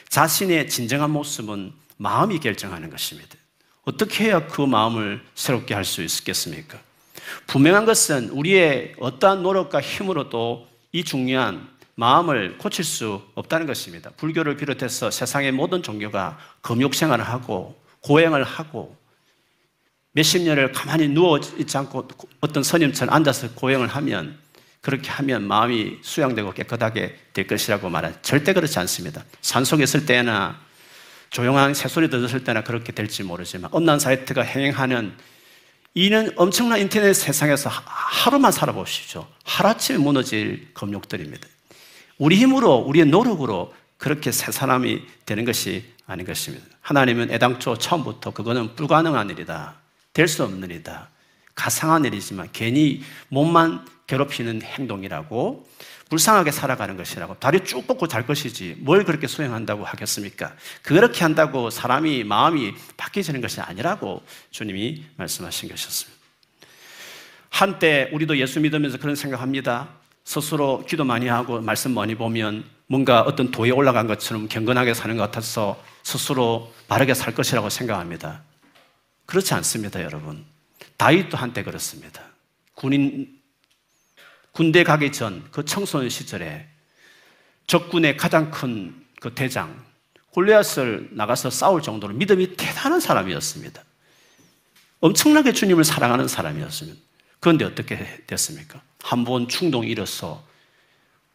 자신의 0.10 0.70
진정한 0.70 1.12
모습은 1.12 1.74
마음이 1.98 2.40
결정하는 2.40 2.90
것입니다. 2.90 3.36
어떻게 3.84 4.26
해야 4.26 4.48
그 4.48 4.62
마음을 4.62 5.22
새롭게 5.36 5.74
할 5.74 5.84
수 5.84 6.02
있겠습니까? 6.04 6.80
분명한 7.48 7.86
것은 7.86 8.30
우리의 8.30 8.94
어떠한 9.00 9.44
노력과 9.44 9.82
힘으로도 9.82 10.68
이 10.92 11.04
중요한 11.04 11.68
마음을 12.00 12.60
고칠 12.60 12.86
수 12.86 13.24
없다는 13.34 13.66
것입니다. 13.66 14.12
불교를 14.18 14.56
비롯해서 14.56 15.10
세상의 15.10 15.52
모든 15.52 15.82
종교가 15.82 16.38
금욕 16.62 16.94
생활을 16.94 17.28
하고 17.28 17.76
고행을 18.02 18.44
하고 18.44 18.96
몇십 20.12 20.44
년을 20.44 20.72
가만히 20.74 21.08
누워 21.08 21.40
있지 21.40 21.76
않고 21.76 22.08
어떤 22.40 22.62
스님처럼 22.62 23.14
앉아서 23.14 23.52
고행을 23.56 23.88
하면 23.88 24.38
그렇게 24.82 25.10
하면 25.10 25.44
마음이 25.48 25.98
수양되고 26.04 26.54
깨끗하게 26.54 27.18
될 27.34 27.48
것이라고 27.48 27.90
말하 27.90 28.14
절대 28.22 28.54
그렇지 28.54 28.78
않습니다. 28.78 29.26
산속에 29.42 29.84
있을 29.84 30.06
때나 30.06 30.60
조용한 31.32 31.74
새소리 31.74 32.12
들었을 32.12 32.44
때나 32.44 32.64
그렇게 32.64 32.92
될지 32.92 33.24
모르지만 33.24 33.72
음란 33.74 34.00
사이트가 34.00 34.44
행하는 34.44 35.16
이는 35.96 36.32
엄청난 36.36 36.80
인터넷 36.80 37.14
세상에서 37.16 37.72
하루만 37.72 38.52
살아보시죠. 38.52 39.28
하루아침에 39.46 39.98
무너질 39.98 40.72
검욕들입니다. 40.76 41.48
우리 42.18 42.36
힘으로, 42.38 42.76
우리의 42.78 43.06
노력으로 43.06 43.74
그렇게 43.98 44.32
새 44.32 44.52
사람이 44.52 45.04
되는 45.26 45.46
것이 45.46 45.84
아닌 46.06 46.26
것입니다. 46.26 46.66
하나님은 46.82 47.32
애당초 47.32 47.78
처음부터 47.78 48.32
그거는 48.32 48.76
불가능한 48.76 49.30
일이다. 49.32 49.76
될 50.14 50.28
수 50.28 50.44
없는 50.44 50.70
일이다. 50.70 51.10
가상한 51.54 52.06
일이지만 52.06 52.50
괜히 52.54 53.04
몸만 53.30 53.86
괴롭히는 54.08 54.62
행동이라고 54.62 55.68
불쌍하게 56.10 56.52
살아가는 56.52 56.96
것이라고 56.96 57.36
다리 57.40 57.60
쭉 57.66 57.86
뻗고 57.86 58.08
잘 58.08 58.26
것이지 58.26 58.78
뭘 58.80 59.04
그렇게 59.04 59.28
수행한다고 59.28 59.84
하겠습니까? 59.84 60.56
그렇게 60.82 61.22
한다고 61.22 61.70
사람이 61.70 62.24
마음이 62.24 62.74
바뀌지는 62.96 63.42
것이 63.42 63.60
아니라고 63.60 64.24
주님이 64.52 65.04
말씀하신 65.18 65.70
것이었습니다. 65.70 66.18
한때 67.50 68.10
우리도 68.14 68.38
예수 68.38 68.60
믿으면서 68.60 68.98
그런 68.98 69.16
생각합니다. 69.16 69.90
스스로 70.28 70.84
기도 70.86 71.06
많이 71.06 71.28
하고 71.28 71.62
말씀 71.62 71.94
많이 71.94 72.14
보면 72.14 72.66
뭔가 72.88 73.22
어떤 73.22 73.50
도에 73.50 73.70
올라간 73.70 74.08
것처럼 74.08 74.50
경건하게 74.50 74.94
사는 74.94 75.16
것 75.16 75.24
같아서 75.24 75.82
스스로 76.04 76.74
바르게 76.90 77.14
살 77.14 77.34
것이라고 77.34 77.70
생각합니다. 77.70 78.42
그렇지 79.26 79.54
않습니다, 79.54 80.04
여러분. 80.04 80.44
다윗도 80.98 81.38
한때 81.38 81.64
그렇습니다. 81.64 82.24
군인 82.74 83.40
군대 84.52 84.84
가기 84.84 85.14
전 85.14 85.48
그 85.50 85.64
청소년 85.64 86.10
시절에 86.10 86.68
적군의 87.68 88.18
가장 88.18 88.52
큰 88.52 89.06
그 89.22 89.34
대장 89.34 89.82
골리앗을 90.32 91.12
나가서 91.14 91.50
싸울 91.52 91.82
정도로 91.82 92.14
믿음이 92.14 92.58
대단한 92.58 93.00
사람이었습니다. 93.00 93.82
엄청나게 95.00 95.54
주님을 95.54 95.86
사랑하는 95.86 96.28
사람이었습니다. 96.28 97.00
그런데 97.40 97.64
어떻게 97.64 98.24
됐습니까? 98.28 98.82
한 99.04 99.24
번 99.24 99.48
충동이 99.48 99.90
일어서 99.90 100.44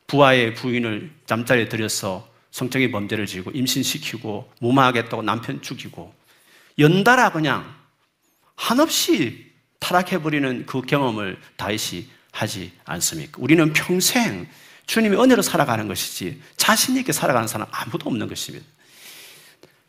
부하의 0.06 0.54
부인을 0.54 1.10
잠자리에 1.26 1.68
들여서 1.68 2.28
성적인 2.50 2.92
범죄를 2.92 3.26
지고 3.26 3.50
임신시키고 3.50 4.52
무마하겠다고 4.60 5.22
남편 5.22 5.62
죽이고 5.62 6.12
연달아 6.78 7.32
그냥 7.32 7.74
한없이 8.56 9.50
타락해버리는 9.78 10.66
그 10.66 10.82
경험을 10.82 11.38
다윗이 11.56 12.08
하지 12.30 12.72
않습니까? 12.84 13.38
우리는 13.40 13.72
평생 13.72 14.46
주님의 14.86 15.20
은혜로 15.20 15.42
살아가는 15.42 15.88
것이지 15.88 16.42
자신 16.56 16.96
있게 16.96 17.12
살아가는 17.12 17.48
사람 17.48 17.66
아무도 17.70 18.08
없는 18.08 18.28
것입니다. 18.28 18.66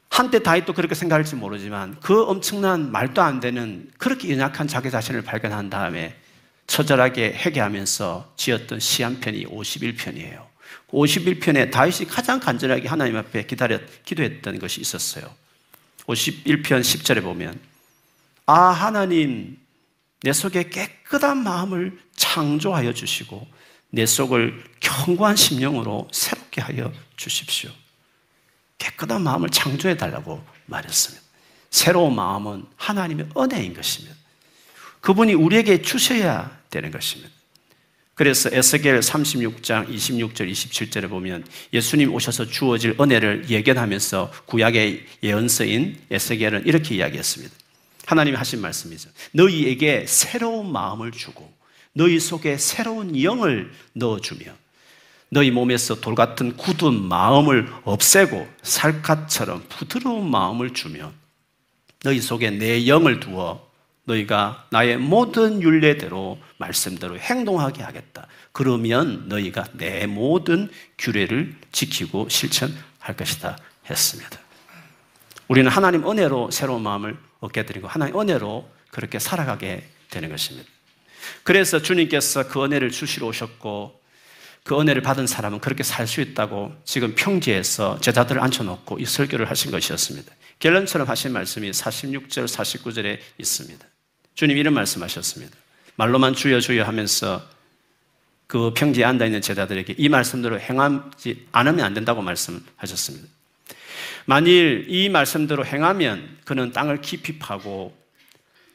한때 0.09 0.41
다윗도 0.41 0.73
그렇게 0.73 0.95
생각할지 0.95 1.35
모르지만 1.35 1.99
그 1.99 2.23
엄청난 2.23 2.91
말도 2.91 3.21
안 3.21 3.39
되는 3.39 3.91
그렇게 3.97 4.29
연약한 4.31 4.67
자기 4.67 4.91
자신을 4.91 5.23
발견한 5.23 5.69
다음에 5.69 6.15
처절하게 6.67 7.33
회개하면서 7.33 8.33
지었던 8.37 8.79
시 8.79 9.03
한 9.03 9.19
편이 9.19 9.45
51편이에요. 9.47 10.45
51편에 10.89 11.71
다윗이 11.71 12.07
가장 12.07 12.39
간절하게 12.39 12.87
하나님 12.87 13.17
앞에 13.17 13.45
기다렸, 13.45 13.81
기도했던 14.05 14.59
것이 14.59 14.81
있었어요. 14.81 15.25
51편 16.07 16.81
10절에 16.81 17.21
보면 17.23 17.59
아 18.45 18.69
하나님 18.69 19.57
내 20.21 20.33
속에 20.33 20.69
깨끗한 20.69 21.43
마음을 21.43 21.99
창조하여 22.15 22.93
주시고 22.93 23.47
내 23.89 24.05
속을 24.05 24.63
견고한 24.79 25.35
심령으로 25.35 26.09
새롭게 26.11 26.61
하여 26.61 26.91
주십시오. 27.15 27.71
깨끗한 28.77 29.21
마음을 29.21 29.49
창조해 29.49 29.97
달라고 29.97 30.43
말했습니다. 30.65 31.23
새로운 31.69 32.15
마음은 32.15 32.65
하나님의 32.75 33.29
은혜인 33.37 33.73
것입니다. 33.73 34.15
그분이 35.01 35.33
우리에게 35.33 35.81
주셔야 35.81 36.57
되는 36.73 36.91
것입니다. 36.91 37.31
그래서 38.15 38.49
에스겔 38.51 38.99
36장 38.99 39.89
26절 39.89 40.51
27절에 40.51 41.09
보면 41.09 41.45
예수님 41.71 42.13
오셔서 42.13 42.45
주어질 42.45 42.95
은혜를 42.99 43.49
예견하면서 43.49 44.31
구약의 44.45 45.05
예언서인 45.23 45.99
에스겔은 46.11 46.65
이렇게 46.65 46.95
이야기했습니다. 46.95 47.53
하나님이 48.05 48.35
하신 48.37 48.61
말씀이죠. 48.61 49.09
너희에게 49.31 50.05
새로운 50.07 50.71
마음을 50.71 51.11
주고 51.11 51.51
너희 51.93 52.19
속에 52.19 52.57
새로운 52.57 53.19
영을 53.21 53.71
넣어주며 53.93 54.45
너희 55.29 55.49
몸에서 55.49 55.99
돌 55.99 56.13
같은 56.13 56.55
굳은 56.55 56.93
마음을 56.93 57.67
없애고 57.83 58.47
살갗처럼 58.61 59.65
부드러운 59.69 60.29
마음을 60.29 60.73
주며 60.73 61.11
너희 62.03 62.21
속에 62.21 62.51
내 62.51 62.85
영을 62.85 63.19
두어 63.19 63.72
너희가 64.05 64.67
나의 64.69 64.97
모든 64.97 65.61
윤례대로 65.61 66.39
말씀대로 66.57 67.17
행동하게 67.17 67.83
하겠다. 67.83 68.27
그러면 68.51 69.27
너희가 69.27 69.65
내 69.73 70.05
모든 70.05 70.69
규례를 70.97 71.55
지키고 71.71 72.29
실천할 72.29 73.15
것이다 73.17 73.57
했습니다. 73.89 74.39
우리는 75.47 75.69
하나님 75.69 76.09
은혜로 76.09 76.51
새로운 76.51 76.83
마음을 76.83 77.17
얻게 77.39 77.65
드리고 77.65 77.87
하나님 77.87 78.19
은혜로 78.19 78.69
그렇게 78.91 79.19
살아가게 79.19 79.87
되는 80.09 80.29
것입니다. 80.29 80.69
그래서 81.43 81.81
주님께서 81.81 82.47
그 82.47 82.63
은혜를 82.63 82.91
주시러 82.91 83.27
오셨고 83.27 84.01
그 84.63 84.79
은혜를 84.79 85.01
받은 85.01 85.27
사람은 85.27 85.59
그렇게 85.59 85.83
살 85.83 86.07
수 86.07 86.21
있다고 86.21 86.73
지금 86.85 87.15
평지에서 87.15 87.99
제자들을 87.99 88.41
앉혀놓고 88.41 88.99
이 88.99 89.05
설교를 89.05 89.49
하신 89.49 89.71
것이었습니다. 89.71 90.31
결론처럼 90.59 91.09
하신 91.09 91.33
말씀이 91.33 91.71
46절, 91.71 92.45
49절에 92.45 93.19
있습니다. 93.37 93.85
주님 94.35 94.57
이런 94.57 94.73
말씀하셨습니다. 94.73 95.55
말로만 95.95 96.33
주여 96.33 96.59
주여 96.59 96.83
하면서 96.83 97.41
그 98.47 98.73
평지에 98.73 99.03
앉아 99.05 99.25
있는 99.25 99.41
제자들에게 99.41 99.95
이 99.97 100.09
말씀대로 100.09 100.59
행하지 100.59 101.47
않으면 101.51 101.85
안 101.85 101.93
된다고 101.93 102.21
말씀하셨습니다. 102.21 103.27
만일 104.25 104.85
이 104.89 105.09
말씀대로 105.09 105.65
행하면 105.65 106.37
그는 106.45 106.71
땅을 106.71 107.01
깊이 107.01 107.39
파고 107.39 107.95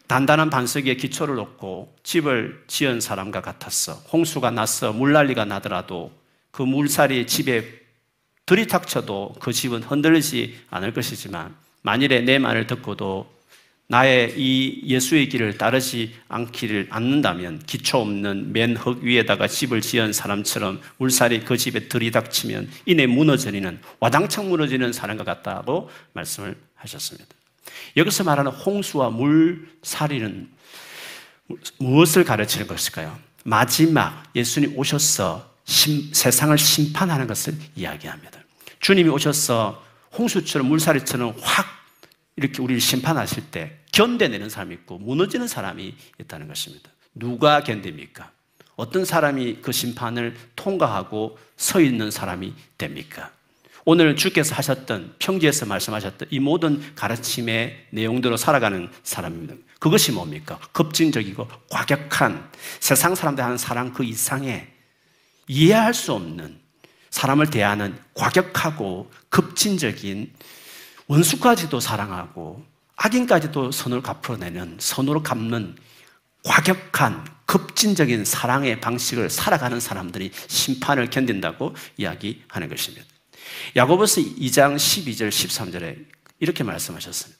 단단한 0.07 0.51
반석에 0.51 0.97
기초를 0.97 1.35
놓고 1.37 1.95
집을 2.03 2.65
지은 2.67 3.01
사람과 3.01 3.43
같았어. 3.43 3.95
홍수가 4.13 4.51
나서 4.51 4.93
물난리가 4.93 5.45
나더라도 5.45 6.13
그 6.51 6.63
물살이 6.63 7.27
집에 7.27 7.79
들이닥쳐도 8.47 9.37
그 9.39 9.53
집은 9.53 9.83
흔들리지 9.83 10.59
않을 10.71 10.95
것이지만 10.95 11.55
만일에 11.83 12.23
내 12.23 12.39
말을 12.39 12.67
듣고도 12.67 13.31
나의 13.91 14.35
이 14.37 14.83
예수의 14.85 15.31
길을 15.31 15.57
따르지 15.57 16.15
않기를 16.29 16.89
않는다면 16.91 17.61
기초 17.61 17.99
없는 17.99 18.53
맨 18.53 18.77
흙 18.77 19.03
위에다가 19.03 19.49
집을 19.49 19.81
지은 19.81 20.13
사람처럼 20.13 20.83
물살이 20.99 21.41
그 21.45 21.57
집에 21.57 21.89
들이닥치면 21.89 22.69
이내 22.85 23.07
무너지는 23.07 23.81
와당창 23.99 24.51
무너지는 24.51 24.93
사람과 24.93 25.25
같다고 25.25 25.89
말씀을 26.13 26.55
하셨습니다. 26.75 27.29
여기서 27.97 28.25
말하는 28.25 28.53
홍수와 28.53 29.09
물살이는 29.09 30.51
무엇을 31.79 32.25
가르치는 32.25 32.67
것일까요? 32.67 33.19
마지막 33.45 34.23
예수님 34.37 34.77
오셔서 34.77 35.51
심, 35.65 36.13
세상을 36.13 36.59
심판하는 36.59 37.27
것을 37.27 37.55
이야기합니다. 37.75 38.39
주님이 38.81 39.09
오셔서 39.09 39.83
홍수처럼 40.13 40.69
물살이처럼 40.69 41.37
확 41.41 41.78
이렇게 42.39 42.63
우리를 42.63 42.81
심판하실 42.81 43.51
때 43.51 43.79
견뎌내는 43.93 44.49
사람이 44.49 44.75
있고 44.77 44.99
무너지는 44.99 45.49
사람이 45.49 45.95
있다는 46.21 46.47
것입니다. 46.47 46.89
누가 47.15 47.65
견딥니까? 47.65 48.31
어떤 48.77 49.05
사람이 49.05 49.59
그 49.61 49.73
심판을 49.73 50.37
통과하고 50.55 51.37
서 51.57 51.81
있는 51.81 52.13
사람이 52.13 52.55
됩니까? 52.79 53.33
오늘 53.85 54.15
주께서 54.15 54.55
하셨던 54.55 55.17
평지에서 55.19 55.67
말씀하셨던 55.67 56.29
이 56.31 56.39
모든 56.39 56.95
가르침의 56.95 57.87
내용대로 57.91 58.37
살아가는 58.37 58.89
사람입니다. 59.03 59.55
그것이 59.81 60.13
뭡니까? 60.13 60.61
급진적이고 60.71 61.49
과격한 61.71 62.51
세상 62.79 63.17
사람들 63.17 63.43
하는 63.43 63.59
사랑 63.59 63.93
그 63.93 64.05
이상의 64.05 64.69
이해할 65.49 65.93
수 65.93 66.13
없는 66.13 66.61
사람을 67.11 67.51
대하는 67.51 67.99
과격하고 68.15 69.11
급진적인 69.29 70.33
원수까지도 71.09 71.81
사랑하고 71.81 72.65
악인까지도 72.97 73.73
선을 73.73 74.03
갚아내는 74.03 74.77
선으로 74.79 75.23
갚는 75.23 75.77
과격한 76.45 77.27
급진적인 77.47 78.25
사랑의 78.25 78.81
방식을 78.81 79.31
살아가는 79.31 79.81
사람들이 79.81 80.31
심판을 80.47 81.09
견딘다고 81.11 81.75
이야기하는 81.97 82.69
것입니다. 82.69 83.07
야고보서 83.75 84.21
2장 84.21 84.77
12절 84.77 85.31
13절에 85.31 86.05
이렇게 86.41 86.63
말씀하셨습니다. 86.63 87.39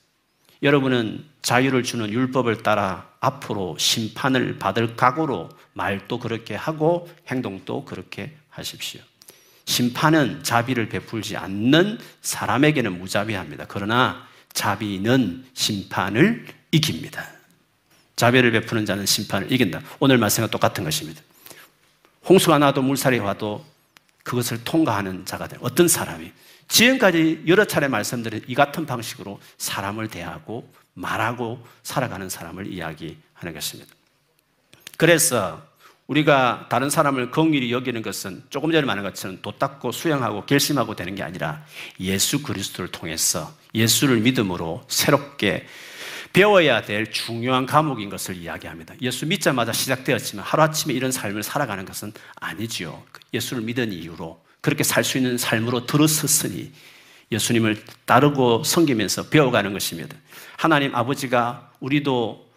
여러분은 0.63 1.25
자유를 1.43 1.83
주는 1.83 2.11
율법을 2.11 2.63
따라 2.63 3.09
앞으로 3.21 3.77
심판을 3.79 4.59
받을 4.59 4.97
각오로 4.97 5.51
말도 5.75 6.19
그렇게 6.19 6.55
하고 6.55 7.09
행동도 7.29 7.85
그렇게 7.85 8.37
하십시오. 8.49 9.01
심판은 9.69 10.43
자비를 10.43 10.89
베풀지 10.89 11.37
않는 11.37 11.99
사람에게는 12.23 12.99
무자비합니다. 12.99 13.67
그러나 13.69 14.27
자비는 14.55 15.45
심판을 15.53 16.47
이깁니다. 16.73 17.29
자비를 18.17 18.51
베푸는 18.51 18.87
자는 18.87 19.05
심판을 19.05 19.53
이긴다. 19.53 19.83
오늘 20.01 20.17
말씀과 20.17 20.49
똑같은 20.49 20.85
것입니다. 20.85 21.21
홍수가 22.27 22.59
나도 22.59 22.81
물살이 22.81 23.19
와도 23.19 23.65
그것을 24.25 24.65
통과하는 24.65 25.27
자가 25.27 25.47
된 25.47 25.59
어떤 25.61 25.87
사람이 25.87 26.33
지금까지 26.69 27.45
여러 27.47 27.67
차례 27.67 27.89
말씀드린 27.89 28.43
이 28.47 28.55
같은 28.55 28.87
방식으로 28.87 29.39
사람을 29.59 30.09
대하고 30.09 30.73
말하고 30.95 31.65
살아가는 31.83 32.31
사람을 32.31 32.73
이야기하는 32.73 33.53
것입니다. 33.53 33.95
그래서 34.97 35.63
우리가 36.09 36.67
다른 36.71 36.89
사람을 36.89 37.31
긍휼히 37.31 37.71
여기는 37.71 38.01
것은 38.01 38.43
조금 38.49 38.73
전에 38.73 38.87
말한 38.87 39.05
것처럼 39.05 39.39
도닦고 39.43 39.93
수용하고 39.93 40.47
결심하고 40.47 40.97
되는 40.97 41.15
게 41.15 41.23
아니라 41.23 41.65
예수 42.01 42.43
그리스도를 42.43 42.91
통해서 42.91 43.53
예수를 43.75 44.21
믿음으로 44.21 44.83
새롭게 44.89 45.67
배워야 46.33 46.83
될 46.83 47.11
중요한 47.11 47.67
과목인 47.67 48.09
것을 48.09 48.37
이야기합니다. 48.37 48.95
예수 49.03 49.27
믿자마자 49.27 49.73
시작되었지만 49.73 50.45
하루아침에 50.45 50.95
이런 50.95 51.13
삶을 51.13 51.43
살아가는 51.43 51.85
것은 51.85 52.13
아니지요. 52.37 53.03
예수를 53.35 53.63
믿은 53.63 53.93
이유로 53.93 54.43
그렇게 54.63 54.85
살 54.85 55.05
수 55.05 55.19
있는 55.19 55.37
삶으로 55.37 55.87
들어섰으니 55.87 56.73
예수님을 57.31 57.83
따르고 58.07 58.65
섬기면서 58.65 59.29
배워가는 59.29 59.75
것입니다. 59.75 60.17
하나님 60.57 60.95
아버지가 60.95 61.71
우리도 61.81 62.48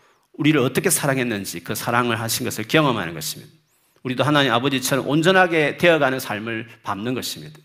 우리를 0.42 0.60
어떻게 0.60 0.90
사랑했는지 0.90 1.60
그 1.60 1.76
사랑을 1.76 2.20
하신 2.20 2.46
것을 2.46 2.68
경험하는 2.68 3.14
것입니다. 3.14 3.54
우리도 4.02 4.24
하나님 4.24 4.52
아버지처럼 4.52 5.08
온전하게 5.08 5.78
되어가는 5.78 6.20
삶을 6.20 6.68
밟는 6.82 7.14
것입니다. 7.14 7.60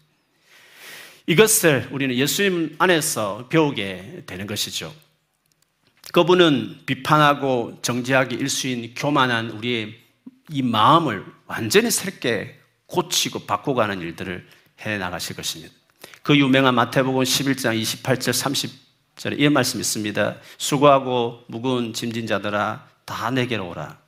이것을 1.27 1.89
우리는 1.91 2.15
예수님 2.15 2.77
안에서 2.79 3.49
배우게 3.49 4.25
되는 4.27 4.47
것이죠. 4.47 4.95
그분은 6.13 6.81
비판하고 6.85 7.79
정지하기 7.81 8.35
일수인 8.35 8.93
교만한 8.95 9.53
우리의 9.53 9.99
이 10.51 10.61
마음을 10.61 11.25
완전히 11.47 11.91
새롭게 11.91 12.61
고치고 12.85 13.47
바꿔가는 13.47 14.03
일들을 14.03 14.47
해 14.83 14.99
나가실 14.99 15.35
것입니다. 15.35 15.73
그 16.23 16.37
유명한 16.37 16.75
마태복음 16.75 17.23
11장 17.23 17.81
28절 17.81 18.35
30 18.35 18.86
절에 19.17 19.37
이런 19.37 19.53
말씀이 19.53 19.81
있습니다. 19.81 20.37
수고하고 20.59 21.45
무거운 21.47 21.93
짐진 21.93 22.27
자들아 22.27 22.87
다 23.05 23.31
내게로 23.31 23.69
오라. 23.71 23.99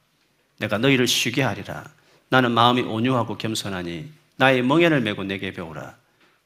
내가 0.59 0.79
너희를 0.79 1.07
쉬게 1.07 1.43
하리라. 1.43 1.85
나는 2.29 2.53
마음이 2.53 2.83
온유하고 2.83 3.39
겸손하니 3.39 4.11
나의 4.37 4.63
멍에를 4.63 5.01
메고 5.01 5.25
내게 5.25 5.53
배우라. 5.53 5.97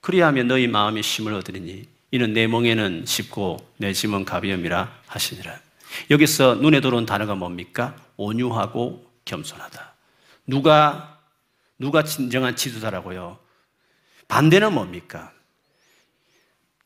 그리하면 0.01 0.48
너희 0.48 0.66
마음이 0.66 1.03
쉼을 1.03 1.35
얻으리니 1.35 1.87
이는 2.12 2.33
내 2.33 2.46
멍에는 2.46 3.05
쉽고 3.07 3.59
내 3.79 3.92
짐은 3.92 4.25
가벼움이라 4.25 5.01
하시니라. 5.07 5.59
여기서 6.11 6.57
눈에 6.57 6.81
들어온 6.81 7.05
단어가 7.05 7.35
뭡니까? 7.35 7.96
온유하고 8.16 9.11
겸손하다. 9.25 9.92
누가 10.46 11.18
누가 11.79 12.05
진정한 12.05 12.55
지도자라고요? 12.55 13.38
반대는 14.29 14.72
뭡니까? 14.72 15.33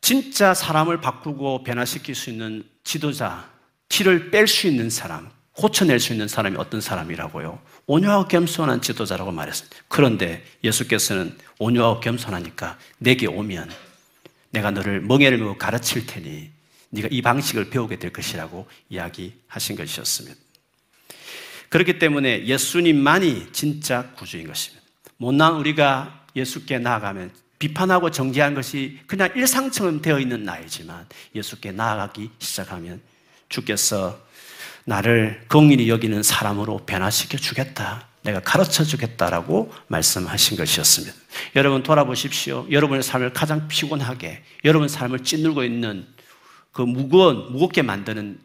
진짜 0.06 0.54
사람을 0.54 1.00
바꾸고 1.00 1.64
변화시킬 1.64 2.14
수 2.14 2.30
있는 2.30 2.62
지도자, 2.84 3.50
티를 3.88 4.30
뺄 4.30 4.46
수 4.46 4.68
있는 4.68 4.88
사람, 4.88 5.28
고쳐낼 5.50 5.98
수 5.98 6.12
있는 6.12 6.28
사람이 6.28 6.56
어떤 6.58 6.80
사람이라고요? 6.80 7.60
온유하고 7.88 8.28
겸손한 8.28 8.82
지도자라고 8.82 9.32
말했습니다. 9.32 9.76
그런데 9.88 10.44
예수께서는 10.62 11.36
온유하고 11.58 11.98
겸손하니까 11.98 12.78
내게 12.98 13.26
오면 13.26 13.68
내가 14.50 14.70
너를 14.70 15.00
멍에를 15.00 15.38
메고 15.38 15.58
가르칠 15.58 16.06
테니 16.06 16.50
네가 16.90 17.08
이 17.10 17.20
방식을 17.20 17.70
배우게 17.70 17.98
될 17.98 18.12
것이라고 18.12 18.68
이야기하신 18.90 19.74
것이었습니다. 19.74 20.36
그렇기 21.68 21.98
때문에 21.98 22.46
예수님만이 22.46 23.48
진짜 23.50 24.12
구주인 24.12 24.46
것입니다. 24.46 24.86
못난 25.16 25.56
우리가 25.56 26.26
예수께 26.36 26.78
나아가면 26.78 27.32
비판하고 27.58 28.10
정죄한 28.10 28.54
것이 28.54 28.98
그냥 29.06 29.30
일상처럼 29.34 30.02
되어 30.02 30.18
있는 30.18 30.44
나이지만 30.44 31.06
예수께 31.34 31.72
나아가기 31.72 32.30
시작하면 32.38 33.00
주께서 33.48 34.20
나를 34.84 35.44
긍휼히 35.48 35.88
여기는 35.88 36.22
사람으로 36.22 36.84
변화시켜 36.86 37.38
주겠다. 37.38 38.08
내가 38.22 38.40
가르쳐 38.40 38.84
주겠다라고 38.84 39.72
말씀하신 39.86 40.56
것이었습니다. 40.56 41.14
여러분 41.54 41.82
돌아보십시오. 41.82 42.66
여러분의 42.70 43.02
삶을 43.02 43.32
가장 43.32 43.68
피곤하게, 43.68 44.42
여러분 44.64 44.88
삶을 44.88 45.22
찌누르고 45.22 45.64
있는 45.64 46.06
그 46.72 46.82
무거운, 46.82 47.52
무겁게 47.52 47.82
만드는 47.82 48.40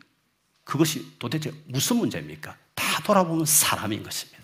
그것이 0.64 1.18
도대체 1.20 1.52
무슨 1.66 1.98
문제입니까? 1.98 2.56
다 2.76 3.04
돌아보면 3.04 3.46
사람인 3.46 4.04
것입니다. 4.04 4.41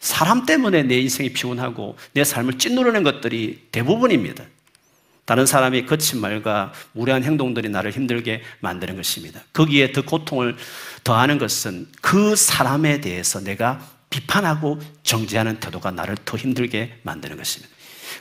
사람 0.00 0.46
때문에 0.46 0.82
내 0.82 0.98
인생이 0.98 1.32
피곤하고 1.32 1.96
내 2.12 2.24
삶을 2.24 2.58
찐누르는 2.58 3.02
것들이 3.02 3.68
대부분입니다. 3.70 4.44
다른 5.26 5.46
사람이 5.46 5.86
거친 5.86 6.20
말과 6.20 6.72
무례한 6.92 7.22
행동들이 7.22 7.68
나를 7.68 7.92
힘들게 7.92 8.42
만드는 8.60 8.96
것입니다. 8.96 9.42
거기에 9.52 9.92
더 9.92 10.02
고통을 10.02 10.56
더하는 11.04 11.38
것은 11.38 11.86
그 12.00 12.34
사람에 12.34 13.00
대해서 13.00 13.40
내가 13.40 13.86
비판하고 14.08 14.80
정죄하는 15.04 15.60
태도가 15.60 15.92
나를 15.92 16.16
더 16.24 16.36
힘들게 16.36 16.98
만드는 17.02 17.36
것입니다. 17.36 17.72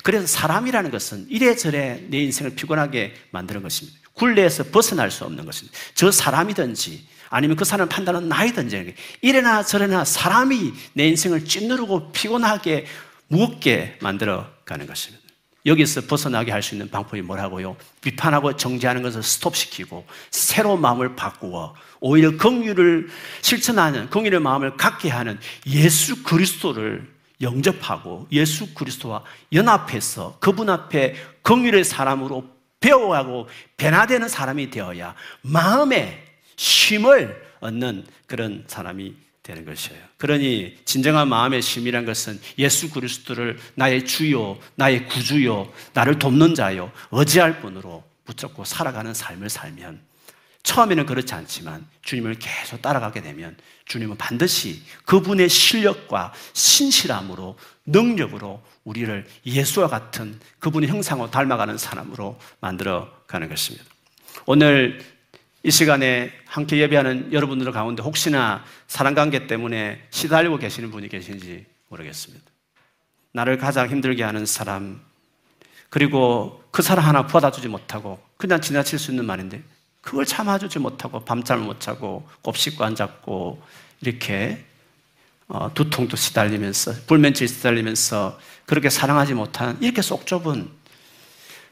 그래서 0.04 0.28
사람이라는 0.28 0.92
것은 0.92 1.26
이래저래 1.30 2.04
내 2.10 2.20
인생을 2.20 2.56
피곤하게 2.56 3.16
만드는 3.32 3.64
것입니다. 3.64 3.98
굴레에서 4.14 4.66
벗어날 4.66 5.10
수 5.10 5.24
없는 5.24 5.46
것입니다. 5.46 5.78
저 5.96 6.12
사람이든지 6.12 7.08
아니면 7.30 7.56
그 7.56 7.66
사람을 7.66 7.90
판단하는 7.90 8.28
나이든지 8.28 8.96
이래나 9.22 9.64
저래나 9.64 10.06
사람이 10.06 10.74
내 10.94 11.08
인생을 11.08 11.46
찌누르고 11.46 12.12
피곤하게 12.12 12.86
무겁게 13.28 13.98
만들어 14.02 14.48
가는 14.66 14.86
것입니다. 14.88 15.30
여기서 15.66 16.02
벗어나게 16.02 16.52
할 16.52 16.64
수 16.64 16.76
있는 16.76 16.90
방법이 16.90 17.22
뭐라고요? 17.22 17.76
비판하고 18.02 18.56
정죄하는 18.56 19.02
것을 19.02 19.24
스톱시키고 19.24 20.06
새로운 20.32 20.82
마음을 20.82 21.16
바꾸어 21.16 21.76
오히려 22.00 22.38
긍휼을 22.38 23.10
실천하는 23.42 24.10
긍휼의 24.10 24.40
마음을 24.40 24.78
갖게 24.78 25.10
하는 25.10 25.38
예수 25.68 26.24
그리스도를 26.24 27.08
영접하고 27.42 28.28
예수 28.32 28.74
그리스도와 28.74 29.24
연합해서 29.54 30.38
그분 30.40 30.70
앞에 30.70 31.16
긍휼의 31.44 31.84
사람으로 31.84 32.46
배워가고 32.80 33.48
변화되는 33.78 34.28
사람이 34.30 34.72
되어야 34.72 35.16
마음에 35.42 36.29
쉼을 36.60 37.42
얻는 37.62 38.06
그런 38.28 38.66
사람이 38.68 39.16
되는 39.42 39.66
것이에요. 39.66 40.00
그러니 40.18 40.78
진정한 40.84 41.30
마음의 41.30 41.62
쉼이란 41.62 42.06
것은 42.06 42.40
예수 42.58 42.92
그리스도를 42.92 43.58
나의 43.76 44.06
주요, 44.06 44.60
나의 44.76 45.08
구주요, 45.08 45.72
나를 45.94 46.20
돕는 46.20 46.56
자요, 46.56 46.92
의지할 47.12 47.62
분으로 47.62 48.04
붙잡고 48.26 48.66
살아가는 48.66 49.14
삶을 49.14 49.50
살면 49.50 50.02
처음에는 50.62 51.06
그렇지 51.06 51.34
않지만 51.34 51.88
주님을 52.02 52.36
계속 52.36 52.82
따라가게 52.82 53.22
되면 53.22 53.56
주님은 53.86 54.18
반드시 54.18 54.84
그분의 55.06 55.48
실력과 55.48 56.34
신실함으로 56.52 57.58
능력으로 57.86 58.62
우리를 58.84 59.26
예수와 59.46 59.88
같은 59.88 60.38
그분의 60.60 60.90
형상으로 60.90 61.32
닮아가는 61.32 61.78
사람으로 61.78 62.38
만들어 62.60 63.10
가는 63.28 63.48
것입니다. 63.48 63.86
오늘 64.46 65.00
이 65.64 65.72
시간에 65.72 66.32
함께 66.46 66.78
예배하는 66.78 67.34
여러분들 67.34 67.72
가운데 67.72 68.02
혹시나 68.02 68.64
사랑 68.88 69.14
관계 69.14 69.48
때문에 69.48 70.02
시달리고 70.10 70.58
계시는 70.58 70.90
분이 70.92 71.10
계신지 71.10 71.66
모르겠습니다. 71.90 72.46
나를 73.34 73.58
가장 73.58 73.90
힘들게 73.90 74.24
하는 74.24 74.46
사람, 74.46 75.02
그리고 75.90 76.64
그 76.72 76.82
사람 76.82 77.06
하나 77.06 77.28
받아주지 77.28 77.68
못하고 77.68 78.20
그냥 78.38 78.62
지나칠 78.62 78.98
수 79.00 79.12
있는 79.12 79.26
말인데 79.26 79.62
그걸 80.02 80.26
참아주지 80.26 80.80
못하고 80.80 81.20
밤잠 81.26 81.64
못 81.66 81.82
자고 81.82 82.28
곱씹고 82.42 82.84
앉았고 82.84 83.62
이렇게 84.02 84.64
어, 85.48 85.72
두통도 85.74 86.16
시달리면서 86.16 86.94
불면증 87.08 87.48
시달리면서 87.48 88.40
그렇게 88.66 88.90
사랑하지 88.90 89.34
못한 89.34 89.78
이렇게 89.82 90.02
속 90.02 90.26
좁은 90.26 90.70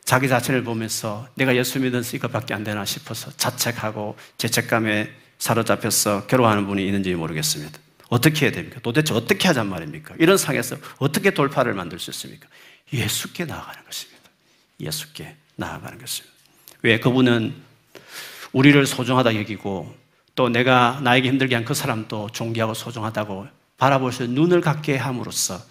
자기 0.08 0.30
자신을 0.30 0.64
보면서 0.64 1.28
내가 1.36 1.54
예수 1.58 1.82
믿어서 1.82 2.16
이것밖에 2.16 2.54
안 2.54 2.64
되나 2.64 2.86
싶어서 2.86 3.30
자책하고 3.36 4.16
죄책감에 4.38 5.12
사로잡혀서 5.38 6.28
괴로워하는 6.28 6.66
분이 6.66 6.86
있는지 6.86 7.14
모르겠습니다. 7.14 7.78
어떻게 8.08 8.46
해야 8.46 8.54
됩니까? 8.54 8.80
도대체 8.82 9.14
어떻게 9.14 9.50
하잔 9.50 9.68
말입니까? 9.68 10.16
이런 10.18 10.38
상에서 10.38 10.78
어떻게 11.00 11.32
돌파를 11.32 11.74
만들 11.74 12.00
수 12.00 12.10
있습니까? 12.12 12.48
예수께 12.94 13.44
나아가는 13.44 13.84
것입니다. 13.84 14.22
예수께 14.80 15.36
나아가는 15.58 16.00
것입니다. 16.00 16.34
왜 16.84 17.02
그분은 17.02 17.54
우리를 18.54 18.86
소중하다 18.86 19.36
여기고 19.36 19.94
또 20.36 20.48
내가 20.48 21.02
나에게 21.04 21.28
힘들게 21.28 21.54
한 21.54 21.66
그 21.66 21.74
사람도 21.74 22.30
존귀하고 22.30 22.76
소중하다고 22.76 23.48
있는 23.82 24.36
눈을 24.36 24.62
갖게 24.62 24.96
함으로써 24.96 25.62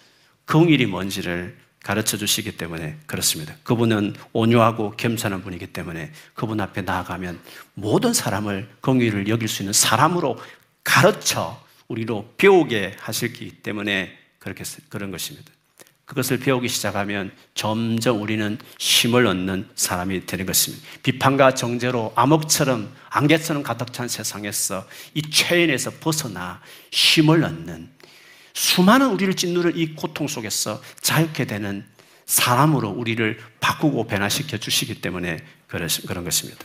그 0.44 0.62
일이 0.66 0.84
뭔지를 0.84 1.56
가르쳐 1.86 2.16
주시기 2.16 2.56
때문에 2.56 2.96
그렇습니다. 3.06 3.54
그분은 3.62 4.16
온유하고 4.32 4.94
겸손한 4.96 5.44
분이기 5.44 5.68
때문에 5.68 6.10
그분 6.34 6.60
앞에 6.60 6.82
나아가면 6.82 7.38
모든 7.74 8.12
사람을 8.12 8.68
공의를 8.80 9.28
여길 9.28 9.46
수 9.46 9.62
있는 9.62 9.72
사람으로 9.72 10.36
가르쳐 10.82 11.64
우리로 11.86 12.34
배우게 12.38 12.96
하시기 12.98 13.62
때문에 13.62 14.18
그렇게 14.40 14.64
그런 14.88 15.12
것입니다. 15.12 15.52
그것을 16.06 16.40
배우기 16.40 16.68
시작하면 16.68 17.30
점점 17.54 18.20
우리는 18.20 18.58
힘을 18.80 19.24
얻는 19.24 19.68
사람이 19.76 20.26
되는 20.26 20.44
것입니다. 20.44 20.84
비판과 21.04 21.54
정죄로 21.54 22.12
암흑처럼 22.16 22.92
안개처럼 23.10 23.62
가득 23.62 23.92
찬 23.92 24.08
세상에서 24.08 24.88
이 25.14 25.22
최인에서 25.22 25.92
벗어나 26.00 26.60
힘을 26.90 27.44
얻는 27.44 27.95
수많은 28.56 29.10
우리를 29.10 29.34
짓누를 29.34 29.76
이 29.76 29.94
고통 29.94 30.26
속에서 30.26 30.80
자유케 31.02 31.44
되는 31.44 31.84
사람으로 32.24 32.88
우리를 32.88 33.38
바꾸고 33.60 34.06
변화시켜 34.06 34.56
주시기 34.56 35.02
때문에 35.02 35.44
그런 35.66 36.24
것입니다. 36.24 36.64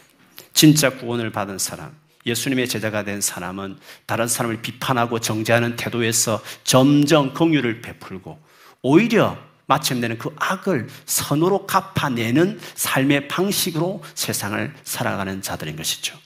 진짜 0.54 0.90
구원을 0.90 1.32
받은 1.32 1.60
사람, 1.60 1.94
예수님의 2.26 2.70
제자가 2.70 3.04
된 3.04 3.20
사람은 3.20 3.78
다른 4.06 4.30
사람을 4.30 4.62
비판하고 4.62 5.20
정죄하는 5.20 5.76
태도에서 5.76 6.42
점점 6.64 7.34
긍휼을 7.34 7.82
베풀고 7.82 8.40
오히려 8.84 9.38
마침내는 9.66 10.18
그 10.18 10.34
악을 10.38 10.88
선으로 11.06 11.68
갚아내는 11.68 12.60
삶의 12.76 13.28
방식으로 13.28 14.02
세상을 14.16 14.74
살아가는 14.86 15.42
자들인 15.42 15.76
것이죠. 15.76 16.18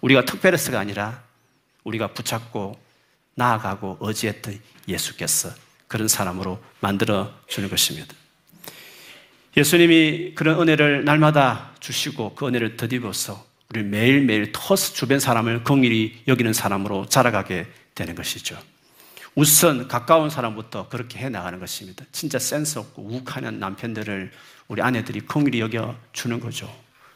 우리가 0.00 0.24
특별해서가 0.24 0.80
아니라 0.80 1.22
우리가 1.84 2.08
붙잡고 2.14 2.81
나아가고 3.34 3.98
의지했던 4.00 4.58
예수께서 4.88 5.50
그런 5.88 6.08
사람으로 6.08 6.62
만들어 6.80 7.32
주는 7.48 7.68
것입니다. 7.68 8.14
예수님이 9.56 10.34
그런 10.34 10.60
은혜를 10.60 11.04
날마다 11.04 11.72
주시고 11.80 12.34
그 12.34 12.46
은혜를 12.46 12.76
덧입어서 12.76 13.44
우리 13.70 13.82
매일매일 13.82 14.52
터스 14.52 14.94
주변 14.94 15.18
사람을 15.18 15.64
긍일히 15.64 16.22
여기는 16.28 16.52
사람으로 16.52 17.06
자라가게 17.06 17.66
되는 17.94 18.14
것이죠. 18.14 18.58
우선 19.34 19.88
가까운 19.88 20.28
사람부터 20.28 20.88
그렇게 20.88 21.18
해 21.18 21.28
나가는 21.28 21.58
것입니다. 21.58 22.04
진짜 22.12 22.38
센스 22.38 22.78
없고 22.78 23.02
욱하는 23.02 23.58
남편들을 23.58 24.30
우리 24.68 24.82
아내들이 24.82 25.20
긍일히 25.20 25.60
여겨 25.60 25.96
주는 26.12 26.38
거죠. 26.38 26.70